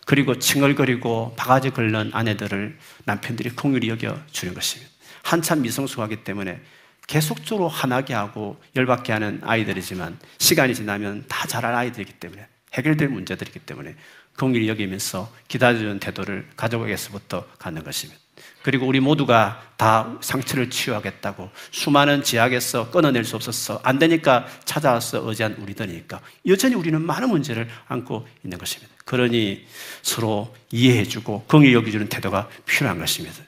그리고 0.07 0.39
칭얼거리고 0.39 1.35
바가지 1.37 1.71
긁는 1.71 2.11
아내들을 2.15 2.79
남편들이 3.05 3.51
긍일히 3.51 3.89
여겨 3.89 4.19
주는 4.31 4.55
것입니다. 4.55 4.96
한참 5.27 5.63
미성숙하기 5.63 6.23
때문에 6.23 6.61
계속적으로 7.09 7.69
화나게 7.69 8.15
하고 8.15 8.63
열받게 8.77 9.13
하는 9.13 9.41
아이들이지만 9.43 10.21
시간이 10.39 10.73
지나면 10.73 11.25
다 11.27 11.49
자랄 11.49 11.75
아이들이기 11.75 12.13
때문에 12.15 12.47
해결될 12.75 13.09
문제들이기 13.09 13.59
때문에 13.61 13.97
긍일히 14.37 14.69
여기면서 14.69 15.33
기다려주는 15.49 15.99
태도를 15.99 16.47
가족에게서부터 16.57 17.45
갖는 17.59 17.83
것입니다. 17.83 18.21
그리고 18.63 18.87
우리 18.87 19.01
모두가 19.01 19.73
다 19.77 20.17
상처를 20.21 20.71
치유하겠다고 20.71 21.51
수많은 21.73 22.23
지약에서 22.23 22.93
끊어낼 22.93 23.25
수 23.25 23.35
없어서 23.35 23.81
안 23.83 23.99
되니까 23.99 24.47
찾아와서 24.65 25.29
의지한 25.29 25.55
우리들이니까 25.55 26.21
여전히 26.47 26.77
우리는 26.77 27.01
많은 27.03 27.31
문제를 27.31 27.69
안고 27.89 28.29
있는 28.45 28.59
것입니다. 28.59 28.95
그러니 29.05 29.67
서로 30.03 30.55
이해해주고 30.71 31.47
긍휼 31.49 31.73
여기주는 31.73 32.09
태도가 32.09 32.49
필요한 32.65 33.01
것입니다. 33.01 33.46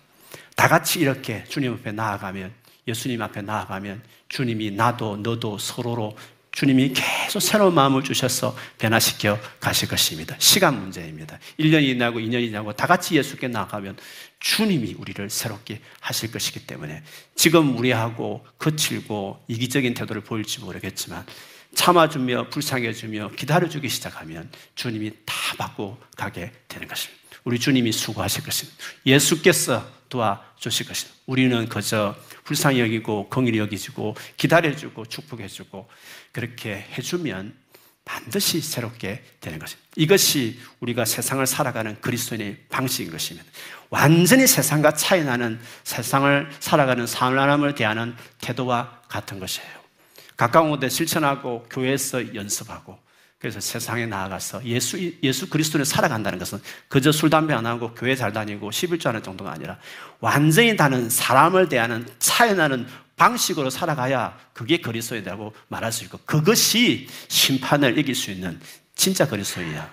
다 0.59 0.67
같이 0.67 0.99
이렇게 0.99 1.45
주님 1.45 1.73
앞에 1.75 1.93
나아가면 1.93 2.53
예수님 2.89 3.23
앞에 3.23 3.43
나아가면 3.43 4.03
주님이 4.29 4.73
나도 4.73 5.19
너도 5.19 5.57
서로로 5.57 6.19
주님이 6.51 6.95
계속 6.95 7.39
새로운 7.39 7.75
마음을 7.75 8.03
주셔서 8.03 8.57
변화시켜 8.77 9.39
가실 9.61 9.89
것입니다. 9.89 10.35
시간 10.41 10.81
문제입니다. 10.81 11.39
1년이 11.61 11.93
지나고 11.93 12.19
2년이 12.19 12.47
지나고 12.47 12.73
다 12.73 12.89
같이 12.89 13.15
예수께 13.15 13.47
나가면 13.47 13.99
주님이 14.41 14.97
우리를 14.99 15.31
새롭게 15.31 15.81
하실 16.01 16.33
것이기 16.33 16.67
때문에 16.67 17.05
지금 17.37 17.67
무리하고 17.67 18.45
거칠고 18.59 19.45
이기적인 19.47 19.95
태도를 19.95 20.23
보일지 20.23 20.59
모르겠지만 20.59 21.25
참아주며 21.77 22.49
불쌍해주며 22.49 23.31
기다려주기 23.37 23.89
시작하면 23.89 24.51
주님이 24.75 25.13
다 25.25 25.35
받고 25.57 25.99
가게 26.17 26.51
되는 26.67 26.89
것입니다. 26.89 27.23
우리 27.45 27.61
주님이 27.61 27.93
수고하실 27.93 28.43
것입니다. 28.43 28.77
예수께서 29.07 29.98
도와주실 30.09 30.87
것입니다. 30.87 31.21
우리는 31.27 31.69
그저 31.69 32.17
불쌍히 32.45 32.81
여기고 32.81 33.29
긍휼히 33.29 33.59
여기지고 33.59 34.17
기다려주고 34.37 35.07
축복해주고 35.07 35.89
그렇게 36.33 36.87
해주면 36.97 37.55
반드시 38.05 38.63
새롭게 38.63 39.23
되는 39.41 39.59
것입니다. 39.59 39.87
이것이 39.97 40.59
우리가 40.81 41.05
세상을 41.05 41.47
살아가는 41.47 42.01
그리스도인의 42.01 42.57
방식인 42.71 43.13
것입니다. 43.13 43.47
완전히 43.91 44.47
세상과 44.47 44.95
차이 44.95 45.23
나는 45.23 45.61
세상을 45.85 46.51
살아가는 46.59 47.07
사람을 47.07 47.75
대하는 47.75 48.17
태도와 48.41 49.03
같은 49.09 49.39
것이에요. 49.39 49.69
가까운 50.39 50.71
곳에 50.71 50.89
실천하고 50.89 51.67
교회에서 51.71 52.35
연습하고 52.35 52.99
그래서 53.39 53.61
세상에 53.61 54.05
나아가서 54.07 54.65
예수, 54.65 55.13
예수 55.23 55.49
그리스도를 55.49 55.87
살아간다는 55.87 56.39
것은 56.41 56.61
그저 56.89 57.13
술, 57.13 57.31
담배 57.31 57.55
안 57.55 57.67
하고 57.67 57.95
교회 57.95 58.17
잘 58.17 58.33
다니고 58.33 58.71
11조 58.71 59.05
하는 59.07 59.23
정도가 59.23 59.53
아니라 59.53 59.79
완전히 60.19 60.77
다른 60.77 61.09
사람을 61.09 61.69
대하는 61.69 62.07
차이 62.19 62.55
나는 62.55 62.87
방식으로 63.17 63.71
살아가야 63.71 64.37
그게 64.53 64.79
그리스도이라고 64.79 65.53
말할 65.69 65.93
수 65.93 66.05
있고 66.05 66.19
그것이 66.25 67.09
심판을 67.29 67.99
이길 67.99 68.15
수 68.15 68.31
있는 68.31 68.61
진짜 68.97 69.29
그리스도이야. 69.29 69.93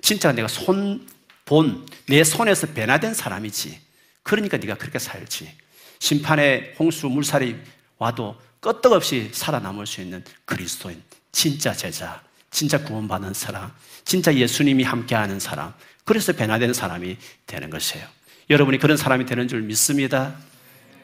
진짜 0.00 0.32
내가 0.32 0.48
손, 0.48 1.06
본, 1.44 1.86
내 2.06 2.24
손에서 2.24 2.68
변화된 2.68 3.12
사람이지. 3.12 3.80
그러니까 4.22 4.56
네가 4.56 4.76
그렇게 4.76 4.98
살지. 4.98 5.52
심판의 5.98 6.74
홍수, 6.78 7.08
물살이 7.08 7.56
와도 7.98 8.40
끄떡없이 8.60 9.30
살아남을 9.32 9.86
수 9.86 10.00
있는 10.00 10.24
그리스도인, 10.44 11.02
진짜 11.32 11.72
제자. 11.72 12.22
진짜 12.56 12.82
구원받는 12.82 13.34
사람, 13.34 13.70
진짜 14.06 14.32
예수님이 14.34 14.82
함께하는 14.82 15.40
사람, 15.40 15.74
그래서 16.06 16.32
변화되는 16.32 16.72
사람이 16.72 17.18
되는 17.46 17.68
것이에요. 17.68 18.06
여러분이 18.48 18.78
그런 18.78 18.96
사람이 18.96 19.26
되는 19.26 19.46
줄 19.46 19.60
믿습니다. 19.60 20.34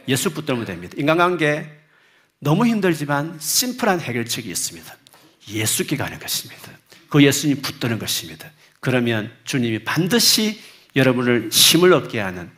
예수 0.08 0.32
붙들면 0.32 0.64
됩니다. 0.64 0.94
인간관계 0.96 1.70
너무 2.38 2.66
힘들지만 2.66 3.36
심플한 3.38 4.00
해결책이 4.00 4.48
있습니다. 4.48 4.96
예수께 5.50 5.98
가는 5.98 6.18
것입니다. 6.18 6.72
그 7.10 7.22
예수님 7.22 7.60
붙드는 7.60 7.98
것입니다. 7.98 8.50
그러면 8.80 9.30
주님이 9.44 9.84
반드시 9.84 10.58
여러분을 10.96 11.50
힘을 11.52 11.92
얻게 11.92 12.18
하는 12.18 12.50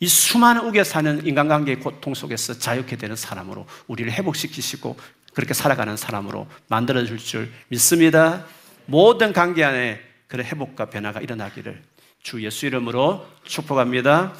이 0.00 0.08
수많은 0.08 0.64
우겨 0.64 0.84
사는 0.84 1.26
인간관계의 1.26 1.80
고통 1.80 2.14
속에서 2.14 2.58
자유케 2.58 2.96
되는 2.96 3.14
사람으로 3.14 3.66
우리를 3.88 4.10
회복시키시고 4.10 4.96
그렇게 5.38 5.54
살아가는 5.54 5.96
사람으로 5.96 6.48
만들어 6.66 7.04
줄 7.04 7.16
줄 7.16 7.48
믿습니다. 7.68 8.44
모든 8.86 9.32
관계 9.32 9.62
안에 9.62 10.00
그런 10.26 10.44
회복과 10.44 10.86
변화가 10.86 11.20
일어나기를 11.20 11.80
주 12.24 12.44
예수 12.44 12.66
이름으로 12.66 13.24
축복합니다. 13.44 14.32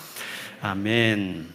아멘. 0.61 1.55